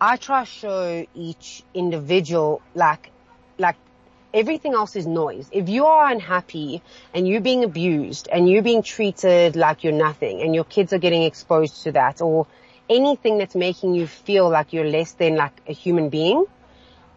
I 0.03 0.17
try 0.17 0.45
to 0.45 0.49
show 0.49 1.05
each 1.13 1.61
individual 1.75 2.63
like, 2.73 3.11
like 3.59 3.75
everything 4.33 4.73
else 4.73 4.95
is 4.95 5.05
noise. 5.05 5.47
If 5.51 5.69
you 5.69 5.85
are 5.85 6.09
unhappy 6.09 6.81
and 7.13 7.27
you're 7.27 7.39
being 7.39 7.63
abused 7.63 8.27
and 8.31 8.49
you're 8.49 8.63
being 8.63 8.81
treated 8.81 9.55
like 9.55 9.83
you're 9.83 9.93
nothing 9.93 10.41
and 10.41 10.55
your 10.55 10.63
kids 10.63 10.91
are 10.91 10.97
getting 10.97 11.21
exposed 11.21 11.83
to 11.83 11.91
that 11.91 12.19
or 12.19 12.47
anything 12.89 13.37
that's 13.37 13.53
making 13.53 13.93
you 13.93 14.07
feel 14.07 14.49
like 14.49 14.73
you're 14.73 14.89
less 14.89 15.11
than 15.11 15.35
like 15.35 15.53
a 15.67 15.71
human 15.71 16.09
being 16.09 16.45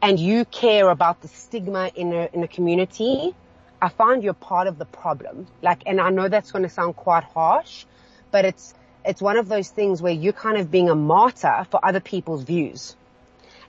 and 0.03 0.21
you 0.21 0.45
care 0.45 0.91
about 0.91 1.23
the 1.23 1.29
stigma 1.29 1.91
in 1.95 2.12
a, 2.12 2.29
in 2.35 2.43
a 2.43 2.49
community, 2.49 3.35
I 3.81 3.88
find 3.88 4.23
you're 4.23 4.35
part 4.35 4.67
of 4.67 4.76
the 4.76 4.85
problem. 4.85 5.47
Like, 5.62 5.85
and 5.87 5.99
I 5.99 6.11
know 6.11 6.29
that's 6.29 6.53
going 6.53 6.64
to 6.64 6.69
sound 6.69 6.97
quite 6.97 7.25
harsh, 7.25 7.87
but 8.31 8.45
it's, 8.45 8.75
it's 9.04 9.20
one 9.20 9.37
of 9.37 9.49
those 9.49 9.68
things 9.68 10.00
where 10.00 10.12
you're 10.12 10.32
kind 10.32 10.56
of 10.58 10.70
being 10.70 10.88
a 10.88 10.94
martyr 10.94 11.66
for 11.70 11.84
other 11.84 12.00
people's 12.00 12.42
views. 12.42 12.96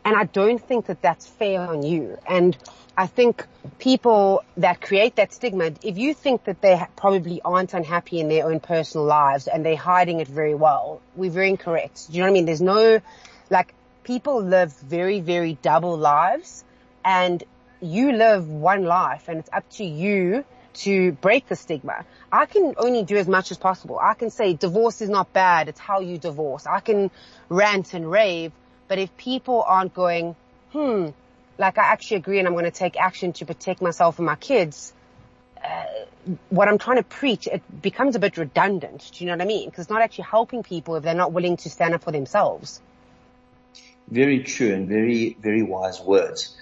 And 0.04 0.16
I 0.16 0.26
don't 0.26 0.60
think 0.60 0.86
that 0.86 1.02
that's 1.02 1.26
fair 1.26 1.62
on 1.62 1.84
you. 1.84 2.18
And 2.28 2.56
I 2.96 3.08
think 3.08 3.46
people 3.80 4.44
that 4.58 4.80
create 4.80 5.16
that 5.16 5.34
stigma, 5.34 5.72
if 5.84 5.98
you 5.98 6.14
think 6.14 6.44
that 6.46 6.62
they 6.62 6.80
probably 6.96 7.42
aren't 7.44 7.74
unhappy 7.74 8.20
in 8.20 8.30
their 8.30 8.46
own 8.46 8.60
personal 8.60 9.06
lives 9.06 9.48
and 9.48 9.66
they're 9.66 9.76
hiding 9.76 10.20
it 10.20 10.28
very 10.28 10.54
well, 10.54 11.02
we're 11.16 11.32
very 11.32 11.50
incorrect. 11.50 12.08
Do 12.08 12.14
you 12.14 12.20
know 12.20 12.26
what 12.26 12.30
I 12.30 12.34
mean? 12.34 12.46
There's 12.46 12.62
no, 12.62 13.02
like, 13.50 13.74
people 14.04 14.44
live 14.44 14.74
very, 14.78 15.20
very 15.22 15.58
double 15.62 15.98
lives 15.98 16.64
and 17.04 17.44
you 17.82 18.12
live 18.14 18.48
one 18.48 18.84
life 18.84 19.28
and 19.28 19.40
it's 19.40 19.50
up 19.52 19.68
to 19.72 19.84
you 19.84 20.46
to 20.76 21.14
break 21.14 21.48
the 21.48 21.56
stigma. 21.56 22.06
I 22.32 22.46
can 22.46 22.76
only 22.78 23.04
do 23.04 23.18
as 23.18 23.28
much 23.28 23.52
as 23.52 23.58
possible. 23.58 24.00
I 24.02 24.14
can 24.14 24.30
say 24.30 24.54
divorce 24.54 25.02
is 25.02 25.10
not 25.10 25.32
bad. 25.34 25.70
It's 25.70 25.80
how 25.80 26.00
you 26.00 26.18
divorce. 26.18 26.66
I 26.66 26.80
can 26.80 27.12
rant 27.50 27.94
and 27.94 28.10
rave, 28.10 28.52
but 28.88 29.00
if 29.00 29.16
people 29.18 29.64
aren't 29.68 29.94
going, 29.94 30.36
hmm, 30.72 31.08
like 31.58 31.78
I 31.78 31.84
actually 31.84 32.18
agree 32.18 32.40
and 32.40 32.48
I'm 32.48 32.54
going 32.54 32.66
to 32.66 32.72
take 32.72 33.00
action 33.00 33.34
to 33.34 33.46
protect 33.46 33.82
myself 33.82 34.20
and 34.20 34.26
my 34.26 34.36
kids, 34.36 34.94
uh, 35.64 35.86
what 36.50 36.68
I'm 36.68 36.78
trying 36.78 36.98
to 36.98 37.04
preach, 37.04 37.48
it 37.48 37.64
becomes 37.82 38.16
a 38.16 38.20
bit 38.20 38.38
redundant. 38.38 39.12
Do 39.14 39.24
you 39.24 39.30
know 39.30 39.38
what 39.38 39.42
I 39.42 39.46
mean? 39.46 39.70
Because 39.70 39.86
it's 39.86 39.92
not 39.92 40.02
actually 40.02 40.26
helping 40.26 40.64
people 40.64 40.96
if 40.96 41.04
they're 41.04 41.14
not 41.16 41.32
willing 41.32 41.58
to 41.58 41.70
stand 41.70 41.94
up 41.94 42.04
for 42.04 42.12
themselves. 42.12 42.82
Very 44.08 44.44
true 44.44 44.74
and 44.74 44.88
very, 44.88 45.36
very 45.40 45.64
wise 45.64 46.00
words. 46.00 46.56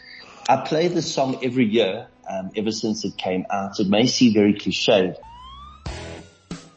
I 0.47 0.57
play 0.57 0.87
this 0.87 1.13
song 1.13 1.39
every 1.43 1.65
year, 1.65 2.07
um, 2.29 2.51
ever 2.55 2.71
since 2.71 3.05
it 3.05 3.17
came 3.17 3.45
out. 3.49 3.79
It 3.79 3.87
may 3.87 4.07
seem 4.07 4.33
very 4.33 4.53
cliched. 4.53 5.15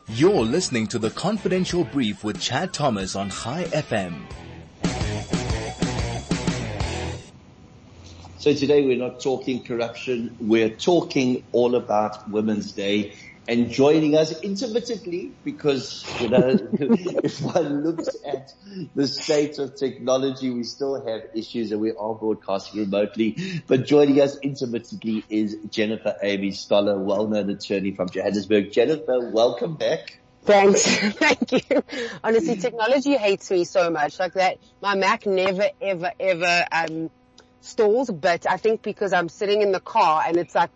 You're 0.09 0.45
listening 0.45 0.87
to 0.89 0.99
the 0.99 1.11
Confidential 1.11 1.85
Brief 1.85 2.23
with 2.23 2.41
Chad 2.41 2.73
Thomas 2.73 3.17
on 3.17 3.31
Chai 3.31 3.65
FM. 3.65 4.23
So 8.39 8.55
today 8.55 8.87
we're 8.87 8.97
not 8.97 9.21
talking 9.21 9.65
corruption. 9.65 10.37
We're 10.39 10.71
talking 10.71 11.43
all 11.51 11.75
about 11.75 12.31
Women's 12.31 12.71
Day 12.71 13.15
and 13.49 13.71
joining 13.71 14.17
us 14.17 14.41
intermittently 14.41 15.33
because, 15.45 16.05
you 16.21 16.29
know, 16.29 16.49
if 16.73 17.41
one 17.41 17.85
looks 17.85 18.09
at 18.27 18.53
the 18.95 19.07
state 19.07 19.59
of 19.59 19.77
technology, 19.77 20.51
we 20.51 20.65
still 20.65 21.07
have 21.07 21.23
issues 21.35 21.73
and 21.73 21.81
we 21.81 21.93
are 21.93 22.15
broadcasting 22.15 22.81
remotely. 22.81 23.63
But 23.67 23.87
joining 23.87 24.21
us 24.21 24.39
intermittently 24.39 25.25
is 25.29 25.57
Jennifer 25.71 26.17
Amy 26.23 26.51
Stoler, 26.51 26.99
well-known 26.99 27.51
attorney 27.51 27.93
from 27.93 28.09
Johannesburg. 28.09 28.73
Jennifer, 28.73 29.31
welcome 29.31 29.77
back. 29.77 30.19
Thanks. 30.43 30.85
Thank 31.15 31.53
you. 31.53 31.83
Honestly, 32.23 32.57
technology 32.57 33.17
hates 33.17 33.51
me 33.51 33.65
so 33.65 33.91
much. 33.91 34.19
Like 34.19 34.35
that, 34.35 34.59
my 34.81 34.95
Mac 34.95 35.27
never, 35.27 35.71
ever, 35.81 36.13
ever, 36.21 36.67
um, 36.71 37.11
stalls, 37.61 38.11
but 38.11 38.49
I 38.49 38.57
think 38.57 38.83
because 38.83 39.13
I'm 39.13 39.29
sitting 39.29 39.63
in 39.63 39.73
the 39.73 39.81
car 39.81 40.23
and 40.27 40.37
it's 40.37 40.55
like 40.55 40.71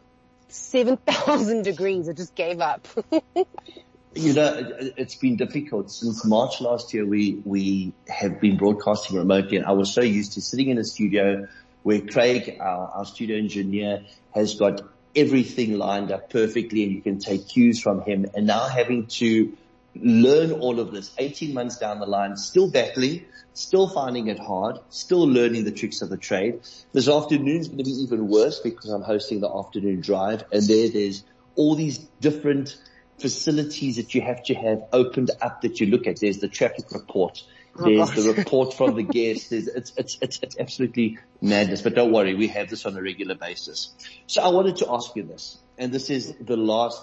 7,000 0.53 1.63
degrees. 1.65 2.09
I 2.09 2.13
just 2.13 2.35
gave 2.35 2.61
up. 2.61 2.87
you 4.15 4.35
know, 4.35 4.73
it's 4.97 5.15
been 5.15 5.37
difficult 5.37 5.91
since 5.91 6.25
March 6.25 6.61
last 6.61 6.93
year. 6.93 7.07
We, 7.07 7.41
we 7.45 7.93
have 8.09 8.41
been 8.41 8.57
broadcasting 8.57 9.17
remotely 9.17 9.57
and 9.57 9.67
I 9.67 9.73
was 9.73 9.93
so 9.93 10.01
used 10.03 10.33
to 10.35 10.41
sitting 10.41 10.69
in 10.69 10.79
a 10.79 10.85
studio 10.85 11.47
where 11.83 12.01
Craig, 12.01 12.59
our, 12.61 12.89
our 12.89 13.05
studio 13.05 13.39
engineer 13.39 14.03
has 14.35 14.55
got 14.55 14.83
everything 15.17 15.79
lined 15.79 16.13
up 16.13 16.31
perfectly 16.31 16.85
and 16.85 16.93
you 16.93 17.03
can 17.03 17.19
take 17.19 17.49
cues 17.49 17.81
from 17.81 18.03
him 18.03 18.27
and 18.35 18.47
now 18.47 18.67
having 18.67 19.07
to 19.07 19.57
learn 19.97 20.53
all 20.53 20.81
of 20.81 20.93
this 20.93 21.11
18 21.19 21.53
months 21.55 21.79
down 21.79 21.99
the 21.99 22.07
line, 22.07 22.37
still 22.37 22.71
battling, 22.71 23.25
still 23.55 23.89
finding 23.89 24.29
it 24.29 24.39
hard, 24.39 24.79
still 24.91 25.27
learning 25.27 25.65
the 25.65 25.73
tricks 25.73 26.03
of 26.03 26.09
the 26.09 26.17
trade. 26.17 26.61
This 26.93 27.09
afternoon's 27.09 27.69
going 27.69 27.79
to 27.79 27.85
be 27.85 27.91
even 27.91 28.29
worse 28.29 28.61
because 28.61 28.91
I'm 28.91 29.03
hosting 29.03 29.41
the 29.41 29.51
afternoon 29.51 30.01
drive 30.01 30.45
and 30.53 30.63
there 30.63 30.89
there's 30.89 31.25
all 31.57 31.75
these 31.75 31.99
different 32.21 32.77
facilities 33.19 33.97
that 33.97 34.15
you 34.15 34.23
have 34.23 34.43
to 34.45 34.55
have 34.55 34.85
opened 34.93 35.31
up 35.43 35.61
that 35.63 35.81
you 35.81 35.87
look 35.87 36.07
at. 36.07 36.21
There's 36.21 36.39
the 36.39 36.49
traffic 36.49 36.91
report. 36.93 37.43
Oh, 37.79 37.85
there's 37.85 38.13
the 38.13 38.33
report 38.37 38.75
from 38.75 38.95
the 38.95 39.03
guests. 39.03 39.49
There's, 39.49 39.69
it's, 39.69 39.93
it's, 39.97 40.19
it's, 40.23 40.41
it's 40.43 40.59
absolutely 40.59 41.19
madness, 41.41 41.83
but 41.83 41.95
don't 41.95 42.13
worry. 42.13 42.35
We 42.35 42.49
have 42.49 42.71
this 42.71 42.87
on 42.87 42.97
a 42.97 43.03
regular 43.03 43.35
basis. 43.35 43.91
So 44.27 44.43
I 44.43 44.49
wanted 44.49 44.77
to 44.77 44.91
ask 44.91 45.15
you 45.17 45.23
this, 45.25 45.59
and 45.77 45.93
this 45.93 46.11
is 46.11 46.35
the 46.41 46.57
last 46.57 47.03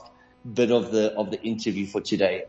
bit 0.52 0.72
of 0.72 0.92
the, 0.92 1.14
of 1.14 1.30
the 1.32 1.42
interview 1.42 1.86
for 1.86 2.02
today. 2.02 2.46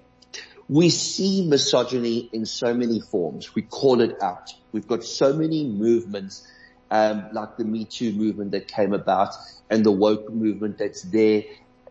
We 0.68 0.90
see 0.90 1.46
misogyny 1.46 2.28
in 2.32 2.44
so 2.44 2.74
many 2.74 3.00
forms. 3.00 3.54
We 3.54 3.62
call 3.62 4.00
it 4.02 4.22
out. 4.22 4.52
We've 4.72 4.86
got 4.86 5.02
so 5.02 5.32
many 5.32 5.66
movements, 5.66 6.46
um, 6.90 7.28
like 7.32 7.56
the 7.56 7.64
Me 7.64 7.86
Too 7.86 8.12
movement 8.12 8.50
that 8.50 8.68
came 8.68 8.92
about 8.92 9.34
and 9.70 9.84
the 9.84 9.92
woke 9.92 10.30
movement 10.30 10.78
that's 10.78 11.02
there 11.02 11.44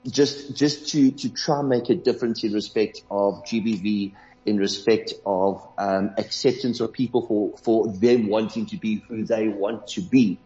just, 0.08 0.56
just 0.56 0.90
to, 0.90 1.12
to 1.12 1.30
try 1.30 1.60
and 1.60 1.70
make 1.70 1.90
a 1.90 1.96
difference 1.96 2.44
in 2.44 2.54
respect 2.54 3.02
of 3.10 3.44
GBV, 3.44 4.14
in 4.46 4.58
respect 4.58 5.14
of, 5.26 5.68
um, 5.78 6.12
acceptance 6.18 6.80
of 6.80 6.94
people 6.94 7.26
for, 7.26 7.58
for 7.58 7.88
them 7.88 8.28
wanting 8.28 8.68
to 8.68 8.78
be 8.78 9.04
who 9.08 9.26
they 9.26 9.48
want 9.48 9.88
to 9.90 10.02
be. 10.02 10.40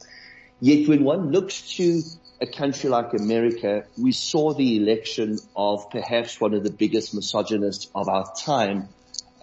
Yet 0.60 0.88
when 0.88 1.04
one 1.04 1.32
looks 1.32 1.76
to 1.76 2.02
a 2.42 2.48
country 2.48 2.90
like 2.90 3.14
America, 3.14 3.86
we 3.98 4.12
saw 4.12 4.54
the 4.54 4.78
election 4.78 5.38
of 5.56 5.92
perhaps 5.92 6.42
one 6.42 6.56
of 6.56 6.64
the 6.64 6.72
biggest 6.72 7.14
misogynists 7.14 7.90
of 7.94 8.10
our 8.10 8.34
time, 8.34 8.90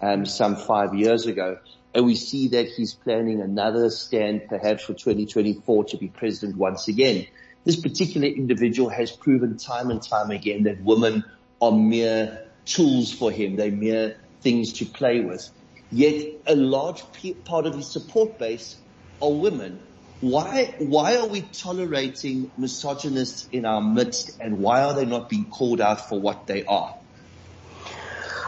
um, 0.01 0.25
some 0.25 0.57
five 0.57 0.93
years 0.93 1.25
ago. 1.25 1.59
And 1.95 2.05
we 2.05 2.15
see 2.15 2.49
that 2.49 2.67
he's 2.67 2.93
planning 2.93 3.41
another 3.41 3.89
stand 3.89 4.49
perhaps 4.49 4.83
for 4.83 4.93
2024 4.93 5.85
to 5.85 5.97
be 5.97 6.09
president 6.09 6.57
once 6.57 6.87
again. 6.87 7.25
this 7.65 7.79
particular 7.79 8.27
individual 8.27 8.89
has 8.89 9.11
proven 9.11 9.57
time 9.57 9.91
and 9.91 10.01
time 10.01 10.31
again 10.31 10.63
that 10.63 10.81
women 10.81 11.23
are 11.61 11.71
mere 11.71 12.45
tools 12.65 13.11
for 13.11 13.31
him. 13.31 13.55
They're 13.57 13.71
mere 13.71 14.15
things 14.41 14.73
to 14.73 14.85
play 14.85 15.21
with. 15.21 15.49
Yet 15.91 16.41
a 16.47 16.55
large 16.55 17.03
part 17.45 17.65
of 17.65 17.75
his 17.75 17.87
support 17.87 18.37
base 18.39 18.77
are 19.21 19.31
women. 19.31 19.79
Why, 20.21 20.75
why 20.79 21.15
are 21.17 21.27
we 21.27 21.41
tolerating 21.41 22.51
misogynists 22.57 23.47
in 23.51 23.65
our 23.65 23.81
midst 23.81 24.31
and 24.41 24.59
why 24.59 24.83
are 24.83 24.93
they 24.93 25.05
not 25.05 25.29
being 25.29 25.45
called 25.45 25.79
out 25.79 26.09
for 26.09 26.19
what 26.19 26.45
they 26.45 26.65
are? 26.65 26.93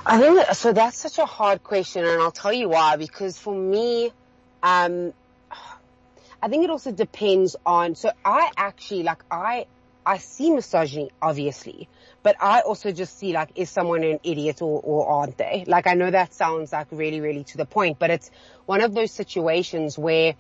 I 0.05 0.19
think 0.19 0.45
so. 0.53 0.73
That's 0.73 0.97
such 0.97 1.19
a 1.19 1.25
hard 1.25 1.63
question, 1.63 2.03
and 2.03 2.21
I'll 2.21 2.31
tell 2.31 2.51
you 2.51 2.69
why. 2.69 2.95
Because 2.97 3.37
for 3.37 3.55
me, 3.55 4.11
um, 4.63 5.13
I 6.41 6.49
think 6.49 6.63
it 6.63 6.69
also 6.69 6.91
depends 6.91 7.55
on. 7.65 7.95
So 7.95 8.11
I 8.25 8.51
actually 8.57 9.03
like 9.03 9.23
I 9.29 9.67
I 10.05 10.17
see 10.17 10.51
misogyny 10.51 11.11
obviously, 11.21 11.87
but 12.23 12.35
I 12.41 12.61
also 12.61 12.91
just 12.91 13.17
see 13.17 13.31
like 13.31 13.51
is 13.55 13.69
someone 13.69 14.03
an 14.03 14.19
idiot 14.23 14.61
or 14.61 14.81
or 14.81 15.07
aren't 15.07 15.37
they? 15.37 15.65
Like 15.67 15.85
I 15.87 15.93
know 15.93 16.09
that 16.09 16.33
sounds 16.33 16.73
like 16.73 16.87
really 16.91 17.21
really 17.21 17.43
to 17.45 17.57
the 17.57 17.65
point, 17.65 17.99
but 17.99 18.09
it's 18.09 18.31
one 18.65 18.81
of 18.81 18.93
those 18.93 19.11
situations 19.11 19.97
where. 19.97 20.35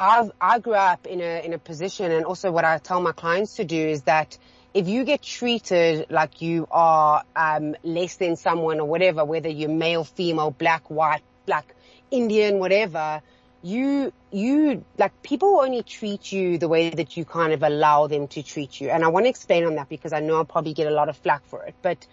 I 0.00 0.30
I 0.40 0.58
grew 0.58 0.74
up 0.74 1.06
in 1.06 1.20
a 1.20 1.44
in 1.44 1.52
a 1.52 1.58
position, 1.58 2.10
and 2.12 2.24
also 2.24 2.50
what 2.50 2.64
I 2.64 2.78
tell 2.78 3.00
my 3.00 3.12
clients 3.12 3.56
to 3.56 3.64
do 3.64 3.76
is 3.76 4.02
that 4.02 4.38
if 4.74 4.86
you 4.86 5.04
get 5.04 5.22
treated 5.22 6.06
like 6.10 6.40
you 6.42 6.68
are 6.70 7.24
um, 7.34 7.74
less 7.82 8.16
than 8.16 8.36
someone 8.36 8.80
or 8.80 8.86
whatever, 8.86 9.24
whether 9.24 9.48
you're 9.48 9.70
male, 9.70 10.04
female, 10.04 10.50
black, 10.50 10.88
white, 10.90 11.22
black, 11.46 11.74
Indian, 12.10 12.58
whatever, 12.58 13.22
you 13.62 14.12
you 14.30 14.84
like 14.98 15.22
people 15.22 15.58
only 15.60 15.82
treat 15.82 16.30
you 16.30 16.58
the 16.58 16.68
way 16.68 16.90
that 16.90 17.16
you 17.16 17.24
kind 17.24 17.52
of 17.52 17.62
allow 17.62 18.06
them 18.06 18.28
to 18.28 18.42
treat 18.42 18.80
you. 18.80 18.90
And 18.90 19.02
I 19.04 19.08
want 19.08 19.26
to 19.26 19.30
explain 19.30 19.64
on 19.64 19.74
that 19.76 19.88
because 19.88 20.12
I 20.12 20.20
know 20.20 20.36
I'll 20.36 20.44
probably 20.44 20.74
get 20.74 20.86
a 20.86 20.94
lot 20.94 21.08
of 21.08 21.16
flack 21.16 21.44
for 21.46 21.64
it. 21.64 21.74
But 21.82 22.06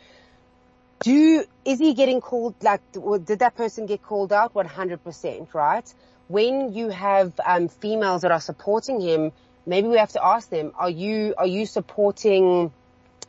do 1.05 1.45
is 1.65 1.77
he 1.77 1.93
getting 1.93 2.19
called 2.19 2.55
like 2.63 2.81
did 2.91 3.39
that 3.39 3.55
person 3.55 3.85
get 3.85 4.01
called 4.01 4.33
out? 4.33 4.55
One 4.55 4.65
hundred 4.65 5.03
percent, 5.03 5.53
right? 5.53 5.87
When 6.27 6.73
you 6.73 6.89
have 6.89 7.39
um, 7.45 7.67
females 7.67 8.23
that 8.23 8.31
are 8.31 8.41
supporting 8.41 8.99
him, 8.99 9.31
maybe 9.67 9.87
we 9.87 9.97
have 9.97 10.11
to 10.13 10.25
ask 10.25 10.49
them: 10.49 10.71
Are 10.75 10.89
you 10.89 11.35
are 11.37 11.45
you 11.45 11.67
supporting? 11.67 12.71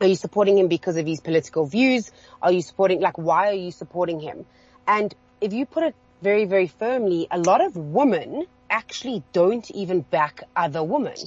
Are 0.01 0.07
you 0.07 0.15
supporting 0.15 0.57
him 0.57 0.67
because 0.67 0.97
of 0.97 1.05
his 1.05 1.21
political 1.21 1.65
views? 1.67 2.11
Are 2.41 2.51
you 2.51 2.61
supporting 2.61 2.99
like 2.99 3.17
why 3.17 3.49
are 3.49 3.61
you 3.65 3.71
supporting 3.71 4.19
him? 4.19 4.45
And 4.87 5.13
if 5.39 5.53
you 5.53 5.67
put 5.67 5.83
it 5.83 5.95
very, 6.23 6.45
very 6.45 6.67
firmly, 6.67 7.27
a 7.29 7.37
lot 7.37 7.61
of 7.61 7.75
women 7.75 8.47
actually 8.71 9.23
don't 9.33 9.69
even 9.71 10.01
back 10.01 10.41
other 10.55 10.83
women, 10.83 11.17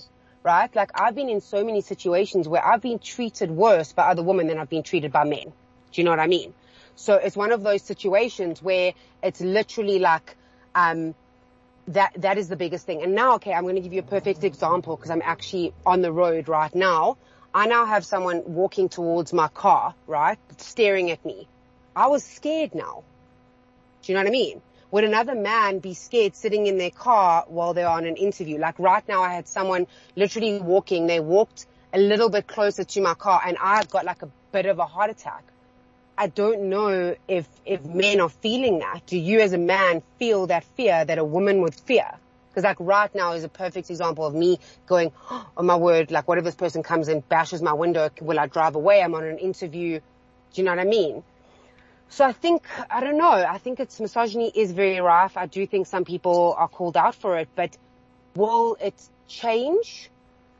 right? 0.42 0.74
Like 0.74 0.90
I've 0.94 1.14
been 1.14 1.28
in 1.28 1.40
so 1.40 1.64
many 1.64 1.80
situations 1.80 2.48
where 2.48 2.64
I've 2.64 2.82
been 2.82 2.98
treated 2.98 3.50
worse 3.50 3.92
by 3.92 4.10
other 4.10 4.22
women 4.22 4.48
than 4.48 4.58
I've 4.58 4.70
been 4.70 4.82
treated 4.82 5.12
by 5.12 5.24
men. 5.24 5.52
Do 5.92 6.00
you 6.00 6.04
know 6.04 6.10
what 6.10 6.20
I 6.20 6.26
mean? 6.26 6.54
So 6.96 7.14
it's 7.14 7.36
one 7.36 7.52
of 7.52 7.62
those 7.62 7.82
situations 7.82 8.62
where 8.62 8.92
it's 9.22 9.40
literally 9.40 9.98
like, 9.98 10.36
um, 10.74 11.14
that, 11.88 12.12
that 12.18 12.38
is 12.38 12.48
the 12.48 12.56
biggest 12.56 12.86
thing. 12.86 13.02
And 13.02 13.14
now, 13.14 13.34
okay, 13.36 13.52
I'm 13.52 13.62
going 13.62 13.76
to 13.76 13.80
give 13.80 13.92
you 13.92 14.00
a 14.00 14.04
perfect 14.04 14.44
example 14.44 14.96
because 14.96 15.10
I'm 15.10 15.22
actually 15.24 15.72
on 15.84 16.02
the 16.02 16.12
road 16.12 16.48
right 16.48 16.74
now. 16.74 17.16
I 17.52 17.66
now 17.66 17.84
have 17.86 18.04
someone 18.04 18.42
walking 18.46 18.88
towards 18.88 19.32
my 19.32 19.48
car, 19.48 19.94
right? 20.06 20.38
Staring 20.58 21.10
at 21.10 21.24
me. 21.24 21.48
I 21.96 22.06
was 22.06 22.22
scared 22.22 22.74
now. 22.74 23.02
Do 24.02 24.12
you 24.12 24.14
know 24.14 24.20
what 24.20 24.28
I 24.28 24.32
mean? 24.32 24.62
Would 24.92 25.04
another 25.04 25.34
man 25.34 25.78
be 25.78 25.94
scared 25.94 26.36
sitting 26.36 26.66
in 26.66 26.78
their 26.78 26.90
car 26.90 27.44
while 27.48 27.74
they're 27.74 27.88
on 27.88 28.06
an 28.06 28.16
interview? 28.16 28.58
Like 28.58 28.78
right 28.78 29.06
now 29.08 29.22
I 29.22 29.34
had 29.34 29.48
someone 29.48 29.86
literally 30.16 30.60
walking, 30.60 31.06
they 31.06 31.20
walked 31.20 31.66
a 31.92 31.98
little 31.98 32.28
bit 32.28 32.46
closer 32.46 32.84
to 32.84 33.00
my 33.00 33.14
car 33.14 33.40
and 33.44 33.56
I've 33.60 33.88
got 33.88 34.04
like 34.04 34.22
a 34.22 34.28
bit 34.52 34.66
of 34.66 34.78
a 34.78 34.86
heart 34.86 35.10
attack. 35.10 35.44
I 36.20 36.26
don't 36.26 36.64
know 36.68 37.16
if, 37.28 37.48
if 37.64 37.82
men 37.82 38.20
are 38.20 38.28
feeling 38.28 38.80
that. 38.80 39.06
Do 39.06 39.16
you 39.16 39.40
as 39.40 39.54
a 39.54 39.58
man 39.58 40.02
feel 40.18 40.48
that 40.48 40.64
fear 40.76 41.02
that 41.02 41.16
a 41.16 41.24
woman 41.24 41.62
would 41.62 41.74
fear? 41.74 42.10
Because 42.50 42.62
like 42.62 42.76
right 42.78 43.12
now 43.14 43.32
is 43.32 43.42
a 43.42 43.48
perfect 43.48 43.88
example 43.88 44.26
of 44.26 44.34
me 44.34 44.58
going, 44.86 45.12
oh 45.30 45.62
my 45.62 45.76
word, 45.76 46.10
like 46.10 46.28
what 46.28 46.36
if 46.36 46.44
this 46.44 46.54
person 46.54 46.82
comes 46.82 47.08
and 47.08 47.26
bashes 47.26 47.62
my 47.62 47.72
window? 47.72 48.10
Will 48.20 48.38
I 48.38 48.48
drive 48.48 48.74
away? 48.74 49.00
I'm 49.00 49.14
on 49.14 49.24
an 49.24 49.38
interview. 49.38 49.98
Do 50.52 50.60
you 50.60 50.62
know 50.62 50.72
what 50.72 50.80
I 50.80 50.84
mean? 50.84 51.22
So 52.10 52.26
I 52.26 52.32
think, 52.32 52.66
I 52.90 53.00
don't 53.00 53.16
know, 53.16 53.30
I 53.30 53.56
think 53.56 53.80
it's 53.80 53.98
misogyny 53.98 54.52
is 54.54 54.72
very 54.72 55.00
rife. 55.00 55.38
I 55.38 55.46
do 55.46 55.66
think 55.66 55.86
some 55.86 56.04
people 56.04 56.54
are 56.58 56.68
called 56.68 56.98
out 56.98 57.14
for 57.14 57.38
it, 57.38 57.48
but 57.54 57.74
will 58.34 58.76
it 58.78 59.00
change? 59.26 60.10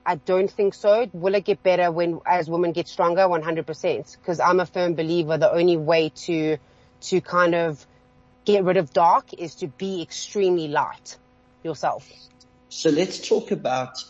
I 0.05 0.17
don't 0.17 0.51
think 0.51 0.75
so. 0.75 1.09
Will 1.13 1.35
it 1.35 1.45
get 1.45 1.63
better 1.63 1.91
when, 1.91 2.21
as 2.27 2.49
women 2.49 2.73
get 2.73 2.89
stronger? 2.89 3.23
100%. 3.23 4.17
Cause 4.25 4.41
I'm 4.41 4.61
a 4.61 4.67
firm 4.67 4.95
believer 4.95 5.39
the 5.39 5.53
only 5.53 5.77
way 5.77 6.11
to, 6.27 6.57
to 7.03 7.21
kind 7.21 7.55
of 7.55 7.87
get 8.45 8.65
rid 8.65 8.77
of 8.77 8.93
dark 8.93 9.35
is 9.35 9.57
to 9.57 9.69
be 9.69 10.03
extremely 10.03 10.69
light 10.69 11.19
yourself. 11.63 12.11
So 12.69 12.91
let's 12.91 13.27
talk 13.27 13.51
about 13.51 14.03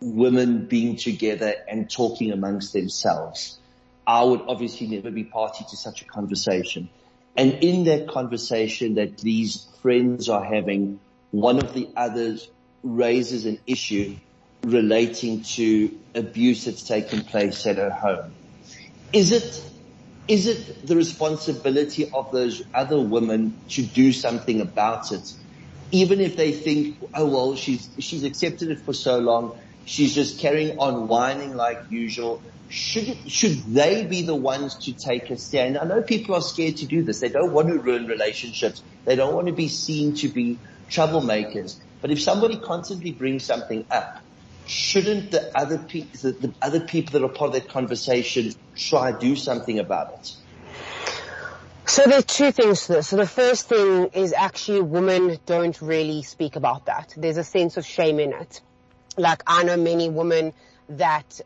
women 0.00 0.66
being 0.66 0.96
together 0.96 1.54
and 1.68 1.90
talking 1.90 2.32
amongst 2.32 2.72
themselves. 2.72 3.58
I 4.06 4.24
would 4.24 4.40
obviously 4.48 4.88
never 4.88 5.10
be 5.10 5.24
party 5.24 5.64
to 5.70 5.76
such 5.76 6.02
a 6.02 6.04
conversation. 6.04 6.88
And 7.36 7.52
in 7.62 7.84
that 7.84 8.08
conversation 8.08 8.94
that 8.94 9.18
these 9.18 9.68
friends 9.82 10.28
are 10.28 10.42
having, 10.42 10.98
one 11.30 11.58
of 11.58 11.74
the 11.74 11.88
others 11.96 12.50
raises 12.82 13.46
an 13.46 13.58
issue 13.66 14.16
relating 14.64 15.42
to 15.42 15.98
abuse 16.14 16.64
that's 16.64 16.82
taken 16.82 17.22
place 17.22 17.66
at 17.66 17.76
her 17.76 17.90
home. 17.90 18.32
Is 19.12 19.32
it, 19.32 19.62
is 20.28 20.46
it 20.46 20.86
the 20.86 20.96
responsibility 20.96 22.10
of 22.12 22.30
those 22.32 22.62
other 22.74 23.00
women 23.00 23.56
to 23.70 23.82
do 23.82 24.12
something 24.12 24.60
about 24.60 25.12
it? 25.12 25.32
Even 25.92 26.20
if 26.20 26.36
they 26.36 26.52
think, 26.52 26.98
oh 27.14 27.26
well, 27.26 27.56
she's, 27.56 27.88
she's 27.98 28.24
accepted 28.24 28.70
it 28.70 28.80
for 28.80 28.92
so 28.92 29.18
long, 29.18 29.58
she's 29.84 30.14
just 30.14 30.38
carrying 30.38 30.78
on 30.78 31.08
whining 31.08 31.56
like 31.56 31.80
usual, 31.90 32.40
should 32.70 33.16
should 33.28 33.64
they 33.74 34.06
be 34.06 34.22
the 34.22 34.34
ones 34.34 34.76
to 34.84 34.92
take 34.92 35.28
a 35.30 35.36
stand? 35.36 35.76
I 35.76 35.84
know 35.84 36.02
people 36.02 36.36
are 36.36 36.40
scared 36.40 36.76
to 36.78 36.86
do 36.86 37.02
this. 37.02 37.18
They 37.18 37.28
don't 37.28 37.52
want 37.52 37.66
to 37.66 37.78
ruin 37.80 38.06
relationships. 38.06 38.80
They 39.04 39.16
don't 39.16 39.34
want 39.34 39.48
to 39.48 39.52
be 39.52 39.66
seen 39.66 40.14
to 40.16 40.28
be 40.28 40.60
troublemakers. 40.88 41.80
But 42.00 42.12
if 42.12 42.22
somebody 42.22 42.56
constantly 42.56 43.10
brings 43.10 43.44
something 43.44 43.84
up, 43.90 44.18
shouldn't 44.66 45.30
the 45.30 45.56
other 45.56 45.78
people, 45.78 46.20
the, 46.20 46.32
the 46.32 46.54
other 46.62 46.80
people 46.80 47.18
that 47.18 47.24
are 47.24 47.28
part 47.32 47.48
of 47.48 47.54
that 47.54 47.68
conversation 47.68 48.52
try 48.76 49.12
do 49.12 49.36
something 49.36 49.78
about 49.78 50.14
it? 50.14 50.36
So 51.86 52.04
there's 52.04 52.24
two 52.24 52.52
things 52.52 52.86
to 52.86 52.94
this. 52.94 53.08
So 53.08 53.16
the 53.16 53.26
first 53.26 53.68
thing 53.68 54.10
is 54.12 54.32
actually 54.32 54.82
women 54.82 55.38
don't 55.44 55.80
really 55.80 56.22
speak 56.22 56.54
about 56.54 56.86
that. 56.86 57.12
There's 57.16 57.36
a 57.36 57.44
sense 57.44 57.76
of 57.76 57.84
shame 57.84 58.20
in 58.20 58.32
it. 58.32 58.60
Like 59.16 59.42
I 59.46 59.64
know 59.64 59.76
many 59.76 60.08
women 60.08 60.52
that 60.90 61.40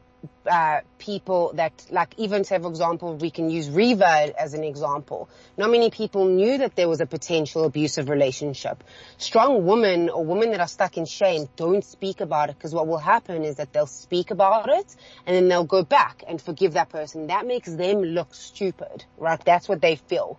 uh, 0.50 0.80
people 0.98 1.52
that, 1.54 1.86
like 1.90 2.14
even 2.16 2.44
say 2.44 2.58
for 2.58 2.68
example, 2.68 3.16
we 3.16 3.30
can 3.30 3.50
use 3.50 3.68
Reeva 3.68 4.30
as 4.30 4.54
an 4.54 4.64
example. 4.64 5.28
Not 5.56 5.70
many 5.70 5.90
people 5.90 6.26
knew 6.26 6.58
that 6.58 6.76
there 6.76 6.88
was 6.88 7.00
a 7.00 7.06
potential 7.06 7.64
abusive 7.64 8.08
relationship. 8.08 8.82
Strong 9.18 9.64
women 9.66 10.08
or 10.08 10.24
women 10.24 10.50
that 10.52 10.60
are 10.60 10.68
stuck 10.68 10.96
in 10.96 11.04
shame 11.04 11.48
don't 11.56 11.84
speak 11.84 12.20
about 12.20 12.50
it 12.50 12.56
because 12.56 12.74
what 12.74 12.86
will 12.86 12.98
happen 12.98 13.44
is 13.44 13.56
that 13.56 13.72
they'll 13.72 13.86
speak 13.86 14.30
about 14.30 14.68
it 14.68 14.96
and 15.26 15.36
then 15.36 15.48
they'll 15.48 15.64
go 15.64 15.82
back 15.82 16.24
and 16.26 16.40
forgive 16.40 16.74
that 16.74 16.88
person. 16.88 17.28
That 17.28 17.46
makes 17.46 17.72
them 17.72 18.02
look 18.02 18.34
stupid, 18.34 19.04
right? 19.18 19.42
That's 19.44 19.68
what 19.68 19.80
they 19.80 19.96
feel. 19.96 20.38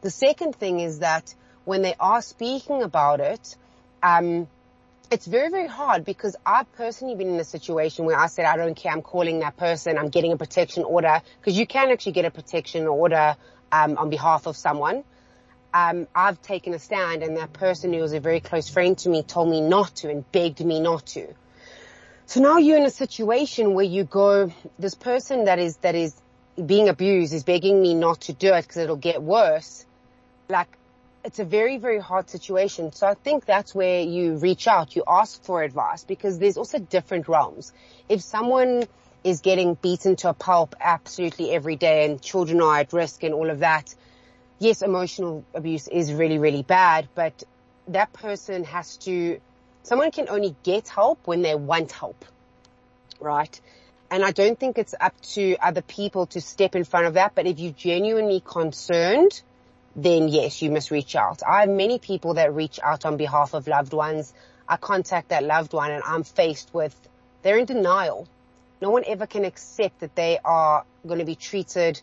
The 0.00 0.10
second 0.10 0.54
thing 0.54 0.80
is 0.80 1.00
that 1.00 1.34
when 1.64 1.82
they 1.82 1.94
are 1.98 2.22
speaking 2.22 2.82
about 2.82 3.20
it, 3.20 3.56
um, 4.02 4.48
it's 5.10 5.26
very, 5.26 5.50
very 5.50 5.66
hard 5.66 6.04
because 6.04 6.36
I've 6.44 6.70
personally 6.72 7.14
been 7.14 7.28
in 7.28 7.40
a 7.40 7.44
situation 7.44 8.04
where 8.04 8.18
I 8.18 8.26
said, 8.26 8.44
I 8.44 8.56
don't 8.56 8.74
care, 8.74 8.92
I'm 8.92 9.02
calling 9.02 9.40
that 9.40 9.56
person, 9.56 9.96
I'm 9.96 10.08
getting 10.08 10.32
a 10.32 10.36
protection 10.36 10.84
order, 10.84 11.22
because 11.40 11.58
you 11.58 11.66
can 11.66 11.90
actually 11.90 12.12
get 12.12 12.26
a 12.26 12.30
protection 12.30 12.86
order 12.86 13.36
um, 13.72 13.96
on 13.96 14.10
behalf 14.10 14.46
of 14.46 14.56
someone. 14.56 15.04
Um, 15.72 16.08
I've 16.14 16.40
taken 16.42 16.74
a 16.74 16.78
stand 16.78 17.22
and 17.22 17.36
that 17.36 17.52
person 17.52 17.92
who 17.92 18.00
was 18.00 18.12
a 18.12 18.20
very 18.20 18.40
close 18.40 18.68
friend 18.68 18.96
to 18.98 19.08
me 19.08 19.22
told 19.22 19.50
me 19.50 19.60
not 19.60 19.94
to 19.96 20.10
and 20.10 20.30
begged 20.32 20.64
me 20.64 20.80
not 20.80 21.06
to. 21.06 21.34
So 22.26 22.40
now 22.40 22.58
you're 22.58 22.78
in 22.78 22.84
a 22.84 22.90
situation 22.90 23.74
where 23.74 23.84
you 23.84 24.04
go, 24.04 24.52
this 24.78 24.94
person 24.94 25.44
that 25.44 25.58
is, 25.58 25.76
that 25.78 25.94
is 25.94 26.14
being 26.64 26.88
abused 26.88 27.32
is 27.32 27.44
begging 27.44 27.80
me 27.80 27.94
not 27.94 28.20
to 28.22 28.32
do 28.32 28.52
it 28.52 28.62
because 28.62 28.78
it'll 28.78 28.96
get 28.96 29.22
worse. 29.22 29.86
Like, 30.48 30.68
it's 31.24 31.38
a 31.38 31.44
very, 31.44 31.78
very 31.78 31.98
hard 31.98 32.30
situation. 32.30 32.92
So 32.92 33.06
I 33.06 33.14
think 33.14 33.44
that's 33.44 33.74
where 33.74 34.00
you 34.00 34.36
reach 34.36 34.66
out, 34.66 34.96
you 34.96 35.04
ask 35.06 35.42
for 35.42 35.62
advice 35.62 36.04
because 36.04 36.38
there's 36.38 36.56
also 36.56 36.78
different 36.78 37.28
realms. 37.28 37.72
If 38.08 38.22
someone 38.22 38.84
is 39.24 39.40
getting 39.40 39.74
beaten 39.74 40.16
to 40.16 40.30
a 40.30 40.34
pulp 40.34 40.76
absolutely 40.80 41.50
every 41.50 41.76
day 41.76 42.04
and 42.06 42.22
children 42.22 42.60
are 42.60 42.78
at 42.78 42.92
risk 42.92 43.24
and 43.24 43.34
all 43.34 43.50
of 43.50 43.60
that, 43.60 43.94
yes, 44.58 44.82
emotional 44.82 45.44
abuse 45.54 45.88
is 45.88 46.12
really, 46.12 46.38
really 46.38 46.62
bad, 46.62 47.08
but 47.14 47.42
that 47.88 48.12
person 48.12 48.64
has 48.64 48.96
to, 48.98 49.40
someone 49.82 50.10
can 50.10 50.28
only 50.28 50.54
get 50.62 50.88
help 50.88 51.18
when 51.26 51.42
they 51.42 51.54
want 51.54 51.92
help. 51.92 52.24
right? 53.20 53.60
And 54.10 54.24
I 54.24 54.30
don't 54.30 54.58
think 54.58 54.78
it's 54.78 54.94
up 54.98 55.20
to 55.34 55.56
other 55.60 55.82
people 55.82 56.26
to 56.26 56.40
step 56.40 56.74
in 56.74 56.84
front 56.84 57.06
of 57.06 57.14
that, 57.14 57.34
but 57.34 57.46
if 57.46 57.58
you're 57.58 57.72
genuinely 57.72 58.40
concerned, 58.40 59.42
then 60.02 60.28
yes, 60.28 60.62
you 60.62 60.70
must 60.70 60.90
reach 60.90 61.16
out. 61.16 61.42
I 61.46 61.60
have 61.60 61.68
many 61.68 61.98
people 61.98 62.34
that 62.34 62.54
reach 62.54 62.78
out 62.82 63.04
on 63.04 63.16
behalf 63.16 63.54
of 63.54 63.66
loved 63.66 63.92
ones. 63.92 64.32
I 64.68 64.76
contact 64.76 65.30
that 65.30 65.42
loved 65.42 65.72
one 65.72 65.90
and 65.90 66.02
I'm 66.06 66.22
faced 66.22 66.72
with, 66.72 66.94
they're 67.42 67.58
in 67.58 67.64
denial. 67.64 68.28
No 68.80 68.90
one 68.90 69.02
ever 69.06 69.26
can 69.26 69.44
accept 69.44 70.00
that 70.00 70.14
they 70.14 70.38
are 70.44 70.84
going 71.06 71.18
to 71.18 71.24
be 71.24 71.34
treated 71.34 72.00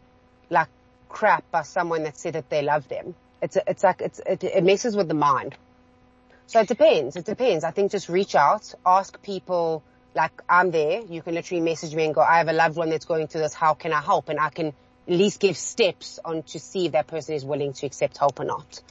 like 0.50 0.68
crap 1.08 1.50
by 1.52 1.62
someone 1.62 2.04
that 2.04 2.18
said 2.18 2.34
that 2.34 2.50
they 2.50 2.62
love 2.62 2.88
them. 2.90 3.16
It's, 3.42 3.58
it's 3.68 3.84
like, 3.84 4.02
it's, 4.02 4.20
it, 4.26 4.44
it 4.44 4.64
messes 4.64 4.96
with 4.96 5.08
the 5.08 5.14
mind. 5.14 5.56
So 6.48 6.60
it 6.60 6.68
depends. 6.68 7.16
It 7.16 7.26
depends. 7.26 7.64
I 7.64 7.72
think 7.72 7.92
just 7.92 8.10
reach 8.10 8.36
out, 8.36 8.74
ask 8.86 9.22
people, 9.22 9.84
like 10.16 10.32
I'm 10.50 10.72
there. 10.72 11.02
You 11.02 11.22
can 11.22 11.34
literally 11.34 11.62
message 11.62 11.96
me 11.96 12.06
and 12.06 12.16
go, 12.16 12.22
I 12.22 12.40
have 12.40 12.50
a 12.50 12.54
loved 12.54 12.78
one 12.78 12.90
that's 12.90 13.06
going 13.06 13.28
through 13.28 13.42
this. 13.42 13.54
How 13.54 13.74
can 13.74 13.94
I 13.94 14.02
help? 14.02 14.30
And 14.30 14.40
I 14.40 14.50
can 14.50 14.74
at 15.08 15.14
least 15.14 15.40
give 15.40 15.58
steps 15.58 16.20
on 16.26 16.44
to 16.44 16.60
see 16.60 16.88
if 16.88 16.94
that 16.94 17.08
person 17.08 17.36
is 17.36 17.46
willing 17.46 17.74
to 17.74 17.86
accept 17.86 18.18
help 18.18 18.40
or 18.40 18.46
not. 18.46 18.82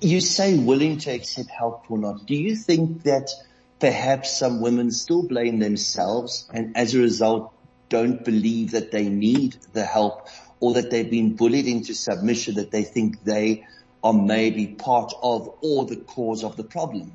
You 0.00 0.20
say 0.20 0.58
willing 0.58 0.98
to 0.98 1.10
accept 1.10 1.50
help 1.50 1.90
or 1.90 1.98
not. 1.98 2.26
Do 2.26 2.34
you 2.34 2.56
think 2.56 3.04
that 3.04 3.30
perhaps 3.78 4.36
some 4.36 4.60
women 4.60 4.90
still 4.90 5.22
blame 5.22 5.58
themselves 5.58 6.48
and 6.52 6.76
as 6.76 6.94
a 6.94 6.98
result 6.98 7.52
don't 7.88 8.24
believe 8.24 8.72
that 8.72 8.90
they 8.90 9.08
need 9.08 9.56
the 9.72 9.84
help 9.84 10.28
or 10.60 10.74
that 10.74 10.90
they've 10.90 11.10
been 11.10 11.36
bullied 11.36 11.66
into 11.66 11.94
submission 11.94 12.56
that 12.56 12.70
they 12.70 12.82
think 12.82 13.22
they 13.24 13.66
are 14.02 14.12
maybe 14.12 14.66
part 14.66 15.12
of 15.22 15.54
or 15.62 15.86
the 15.86 15.96
cause 15.96 16.44
of 16.44 16.56
the 16.56 16.64
problem? 16.64 17.14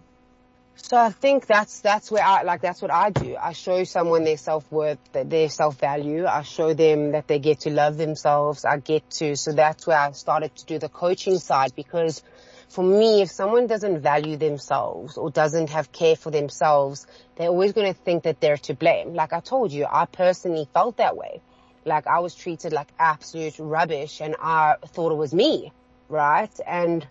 So 0.82 0.98
I 0.98 1.12
think 1.12 1.46
that's, 1.46 1.82
that's 1.82 2.10
where 2.10 2.24
I, 2.24 2.42
like, 2.44 2.62
that's 2.62 2.82
what 2.82 2.92
I 2.92 3.12
do. 3.12 3.36
I 3.36 3.54
show 3.54 3.84
someone 3.84 4.24
their 4.24 4.38
self-worth, 4.38 4.98
their 5.12 5.50
self-value. 5.50 6.26
I 6.26 6.42
show 6.42 6.74
them 6.74 7.12
that 7.12 7.28
they 7.28 7.40
get 7.40 7.62
to 7.62 7.70
love 7.70 7.98
themselves. 7.98 8.66
I 8.66 8.78
get 8.78 9.08
to, 9.12 9.36
so 9.36 9.52
that's 9.52 9.86
where 9.86 9.98
I 9.98 10.12
started 10.14 10.56
to 10.56 10.66
do 10.66 10.80
the 10.80 10.90
coaching 10.90 11.38
side 11.38 11.76
because 11.76 12.24
for 12.70 12.84
me, 12.84 13.22
if 13.22 13.30
someone 13.32 13.68
doesn't 13.68 14.02
value 14.02 14.38
themselves 14.38 15.18
or 15.18 15.30
doesn't 15.32 15.72
have 15.72 15.92
care 15.92 16.16
for 16.16 16.32
themselves, 16.32 17.06
they're 17.36 17.50
always 17.50 17.74
going 17.74 17.92
to 17.92 18.00
think 18.00 18.24
that 18.24 18.40
they're 18.40 18.58
to 18.58 18.74
blame. 18.74 19.14
Like 19.14 19.34
I 19.34 19.40
told 19.40 19.72
you, 19.72 19.86
I 19.90 20.06
personally 20.06 20.68
felt 20.74 20.98
that 20.98 21.18
way. 21.18 21.42
Like 21.86 22.08
I 22.08 22.20
was 22.20 22.36
treated 22.36 22.72
like 22.72 22.88
absolute 23.00 23.58
rubbish 23.60 24.22
and 24.22 24.36
I 24.40 24.76
thought 24.88 25.12
it 25.12 25.16
was 25.16 25.34
me, 25.34 25.72
right? 26.10 26.52
And 26.66 27.06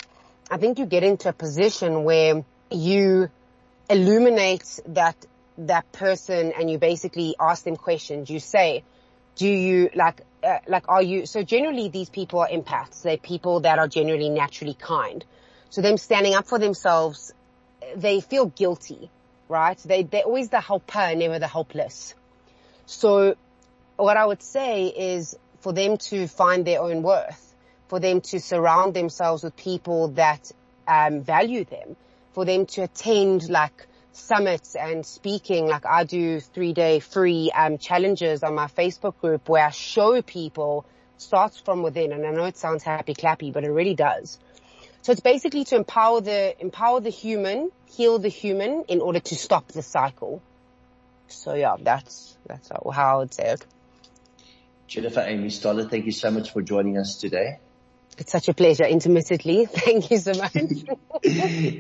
I 0.51 0.59
think 0.59 0.79
you 0.79 0.87
get 0.87 1.03
into 1.03 1.29
a 1.29 1.33
position 1.33 2.05
where 2.05 2.45
you 2.71 3.31
illuminate 3.91 4.81
that, 4.87 5.17
that 5.59 5.91
person 5.93 6.53
and 6.59 6.71
you 6.71 6.79
basically 6.79 7.35
ask 7.41 7.65
them 7.65 7.77
questions. 7.77 8.31
You 8.31 8.41
say, 8.41 8.85
do 9.37 9.49
you 9.49 9.91
like, 9.95 10.23
uh, 10.43 10.59
like 10.67 10.89
are 10.89 11.03
you, 11.03 11.27
so 11.27 11.43
generally 11.43 11.89
these 11.89 12.11
people 12.11 12.41
are 12.41 12.49
empaths. 12.49 13.03
They're 13.03 13.17
people 13.17 13.61
that 13.61 13.79
are 13.79 13.89
generally 13.89 14.31
naturally 14.31 14.75
kind. 14.75 15.25
So 15.71 15.81
them 15.83 15.97
standing 15.97 16.35
up 16.35 16.47
for 16.47 16.59
themselves, 16.59 17.33
they 17.97 18.21
feel 18.21 18.47
guilty, 18.47 19.11
right? 19.49 19.79
They, 19.79 20.03
they're 20.03 20.23
always 20.23 20.49
the 20.49 20.61
helper, 20.61 21.15
never 21.15 21.39
the 21.39 21.49
helpless. 21.49 22.15
So 22.87 23.37
what 23.97 24.17
I 24.17 24.25
would 24.25 24.43
say 24.43 24.87
is 24.87 25.37
for 25.61 25.73
them 25.73 25.97
to 25.99 26.27
find 26.27 26.65
their 26.65 26.81
own 26.81 27.03
worth, 27.03 27.55
for 27.89 28.01
them 28.01 28.21
to 28.21 28.41
surround 28.41 28.95
themselves 28.95 29.43
with 29.43 29.57
people 29.57 30.09
that 30.09 30.51
um, 30.87 31.21
value 31.23 31.65
them, 31.65 31.97
for 32.39 32.45
them 32.45 32.67
to 32.67 32.83
attend 32.83 33.49
like 33.49 33.89
summits 34.13 34.77
and 34.77 35.05
speaking. 35.05 35.67
Like 35.67 35.85
I 35.85 36.05
do 36.05 36.39
three 36.39 36.73
day 36.73 37.01
free 37.01 37.51
um, 37.53 37.79
challenges 37.79 38.45
on 38.45 38.55
my 38.55 38.69
Facebook 38.69 39.19
group 39.19 39.49
where 39.49 39.67
I 39.67 39.71
show 39.71 40.23
people 40.23 40.87
starts 41.17 41.59
from 41.59 41.83
within. 41.83 42.13
And 42.13 42.25
I 42.25 42.31
know 42.31 42.45
it 42.45 42.57
sounds 42.57 42.85
happy 42.85 43.15
clappy, 43.15 43.53
but 43.53 43.65
it 43.65 43.73
really 43.73 43.97
does. 43.97 44.39
So 45.03 45.11
it's 45.11 45.21
basically 45.21 45.65
to 45.65 45.75
empower 45.75 46.21
the, 46.21 46.55
empower 46.61 47.01
the 47.01 47.11
human, 47.11 47.73
heal 47.87 48.21
the 48.21 48.29
human 48.29 48.85
in 48.87 49.01
order 49.01 49.19
to 49.19 49.35
stop 49.35 49.67
the 49.73 49.83
cycle. 49.83 50.41
So 51.27 51.55
yeah, 51.55 51.75
that's, 51.81 52.39
that's 52.47 52.69
how 52.69 53.17
I 53.17 53.17
would 53.17 53.35
say 53.35 53.47
it. 53.55 53.67
Jennifer 54.87 55.25
Amy 55.27 55.49
Stoler, 55.49 55.91
thank 55.91 56.07
you 56.07 56.13
so 56.13 56.31
much 56.31 56.53
for 56.53 56.63
joining 56.63 56.99
us 56.99 57.17
today. 57.17 57.59
It's 58.19 58.33
such 58.33 58.49
a 58.49 58.55
pleasure, 58.55 58.85
intermittently. 58.85 59.67
Thank 59.71 60.11
you 60.11 60.19
so 60.19 60.33
much. 60.35 60.55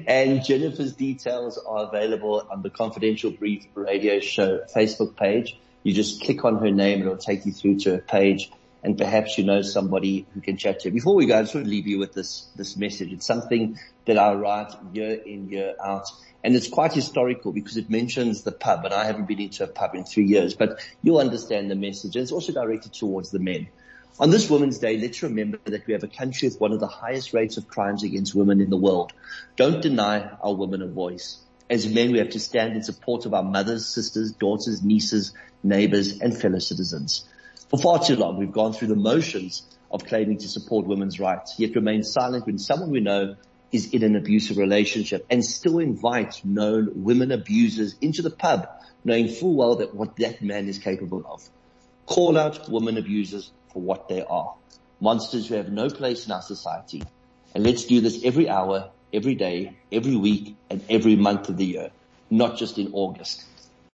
and 0.07 0.44
Jennifer's 0.44 0.92
details 0.94 1.59
are 1.59 1.88
available 1.88 2.46
on 2.51 2.62
the 2.62 2.70
Confidential 2.70 3.31
Brief 3.31 3.66
Radio 3.74 4.20
Show 4.20 4.61
Facebook 4.74 5.16
page. 5.16 5.59
You 5.83 5.92
just 5.92 6.22
click 6.22 6.44
on 6.44 6.59
her 6.59 6.70
name, 6.70 7.01
and 7.01 7.11
it'll 7.11 7.16
take 7.16 7.44
you 7.44 7.53
through 7.53 7.81
to 7.81 7.94
a 7.94 7.98
page 7.98 8.51
and 8.83 8.96
perhaps 8.96 9.37
you 9.37 9.44
know 9.44 9.62
somebody 9.62 10.27
who 10.35 10.40
can 10.40 10.57
chat 10.57 10.81
to 10.81 10.88
you. 10.88 10.94
Before 10.94 11.14
we 11.14 11.27
go, 11.27 11.38
I 11.38 11.42
just 11.42 11.55
want 11.55 11.66
to 11.66 11.70
leave 11.70 11.87
you 11.87 11.98
with 11.98 12.12
this, 12.12 12.46
this 12.55 12.77
message. 12.77 13.12
It's 13.12 13.27
something 13.27 13.79
that 14.07 14.18
I 14.18 14.35
write 14.35 14.72
year 14.92 15.14
in, 15.14 15.48
year 15.51 15.74
out. 15.85 16.09
And 16.44 16.55
it's 16.55 16.68
quite 16.68 16.92
historical 16.92 17.53
because 17.53 17.77
it 17.77 17.90
mentions 17.90 18.42
the 18.42 18.53
pub 18.53 18.85
and 18.85 18.94
I 18.94 19.05
haven't 19.05 19.27
been 19.27 19.40
into 19.40 19.64
a 19.64 19.66
pub 19.66 19.96
in 19.96 20.05
three 20.05 20.27
years, 20.27 20.55
but 20.55 20.79
you'll 21.03 21.18
understand 21.18 21.70
the 21.70 21.74
message. 21.74 22.14
And 22.14 22.22
it's 22.22 22.33
also 22.33 22.53
directed 22.53 22.92
towards 22.94 23.31
the 23.31 23.40
men. 23.40 23.68
On 24.20 24.31
this 24.31 24.50
Women's 24.50 24.78
Day, 24.78 24.98
let's 24.98 25.22
remember 25.22 25.61
that 25.66 25.87
we 25.87 25.92
have 25.92 26.02
a 26.02 26.09
country 26.09 26.48
with 26.48 26.61
one 26.61 26.72
of 26.72 26.81
the 26.81 26.88
highest 26.88 27.33
rates 27.33 27.57
of 27.57 27.68
crimes 27.68 28.02
against 28.02 28.35
women 28.35 28.61
in 28.61 28.68
the 28.68 28.76
world. 28.76 29.12
Don't 29.54 29.81
deny 29.81 30.28
our 30.42 30.57
women 30.57 30.83
a 30.83 30.88
voice. 30.88 31.38
As 31.70 31.87
men, 31.87 32.11
we 32.11 32.18
have 32.18 32.31
to 32.31 32.40
stand 32.40 32.74
in 32.74 32.83
support 32.83 33.26
of 33.26 33.35
our 33.35 33.44
mothers, 33.44 33.87
sisters, 33.87 34.33
daughters, 34.33 34.83
nieces, 34.83 35.35
neighbors, 35.62 36.20
and 36.20 36.37
fellow 36.37 36.59
citizens. 36.59 37.28
For 37.70 37.78
far 37.78 38.02
too 38.02 38.16
long, 38.16 38.38
we've 38.38 38.50
gone 38.50 38.72
through 38.72 38.88
the 38.88 38.96
motions 38.96 39.62
of 39.88 40.04
claiming 40.04 40.38
to 40.38 40.48
support 40.48 40.85
women's 40.85 41.20
rights, 41.20 41.54
yet 41.57 41.76
remain 41.76 42.02
silent 42.02 42.44
when 42.44 42.59
someone 42.59 42.90
we 42.90 42.98
know 42.98 43.37
is 43.70 43.94
in 43.94 44.02
an 44.02 44.16
abusive 44.16 44.57
relationship 44.57 45.26
and 45.31 45.44
still 45.44 45.78
invite 45.78 46.44
known 46.44 47.04
women 47.04 47.31
abusers 47.31 47.94
into 48.00 48.22
the 48.22 48.31
pub, 48.31 48.66
knowing 49.04 49.28
full 49.28 49.54
well 49.54 49.76
that 49.76 49.94
what 49.94 50.16
that 50.16 50.42
man 50.42 50.68
is 50.68 50.81
capable 50.81 51.24
of. 51.24 51.48
Call 52.08 52.38
out 52.38 52.70
women 52.70 52.96
abusers 52.96 53.52
for 53.70 53.82
what 53.82 54.08
they 54.08 54.24
are. 54.24 54.54
Monsters 54.98 55.46
who 55.46 55.56
have 55.56 55.70
no 55.70 55.90
place 55.90 56.24
in 56.24 56.32
our 56.32 56.40
society. 56.40 57.02
And 57.54 57.62
let's 57.62 57.84
do 57.84 58.00
this 58.00 58.24
every 58.24 58.48
hour, 58.48 58.90
every 59.12 59.34
day, 59.34 59.76
every 59.92 60.16
week, 60.16 60.56
and 60.70 60.82
every 60.88 61.16
month 61.16 61.50
of 61.50 61.58
the 61.58 61.66
year, 61.66 61.90
not 62.30 62.56
just 62.56 62.78
in 62.78 62.92
August. 62.94 63.44